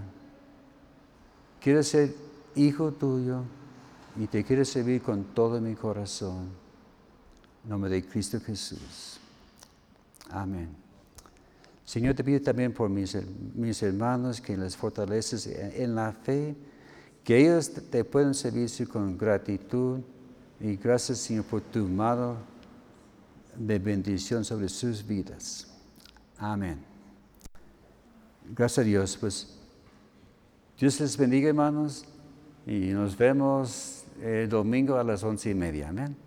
Quiero 1.61 1.81
ser 1.83 2.13
hijo 2.55 2.91
tuyo 2.91 3.43
y 4.19 4.27
te 4.27 4.43
quiero 4.43 4.65
servir 4.65 5.01
con 5.01 5.23
todo 5.33 5.61
mi 5.61 5.73
corazón. 5.75 6.49
Nombre 7.63 7.89
de 7.91 8.05
Cristo 8.05 8.41
Jesús. 8.41 9.19
Amén. 10.31 10.67
Señor, 11.85 12.13
te 12.13 12.25
pido 12.25 12.41
también 12.41 12.73
por 12.73 12.89
mis, 12.89 13.17
mis 13.53 13.81
hermanos 13.81 14.41
que 14.41 14.57
les 14.57 14.75
fortaleces 14.75 15.47
en, 15.47 15.95
la 15.95 16.11
fe, 16.11 16.57
que 17.25 17.39
ellos 17.39 17.71
te 17.89 18.03
puedan 18.05 18.35
servir 18.35 18.69
con 18.87 19.17
gratitud 19.17 19.99
y 20.59 20.75
gracias, 20.77 21.17
Señor, 21.17 21.43
por 21.45 21.59
tu 21.59 21.87
mano 21.87 22.37
de 23.57 23.79
bendición 23.79 24.45
sobre 24.45 24.69
sus 24.69 25.05
vidas. 25.05 25.67
Amén. 26.37 26.79
Gracias 28.55 28.77
a 28.77 28.87
Dios. 28.87 29.17
Pues 29.19 29.57
Dios 30.79 30.99
les 30.99 31.17
bendiga, 31.17 31.49
hermanos, 31.49 32.05
y 32.67 32.91
nos 32.91 33.17
vemos 33.17 34.03
el 34.21 34.47
domingo 34.47 34.95
a 34.95 35.03
las 35.03 35.23
once 35.23 35.49
y 35.49 35.55
media. 35.55 35.89
Amén. 35.89 36.24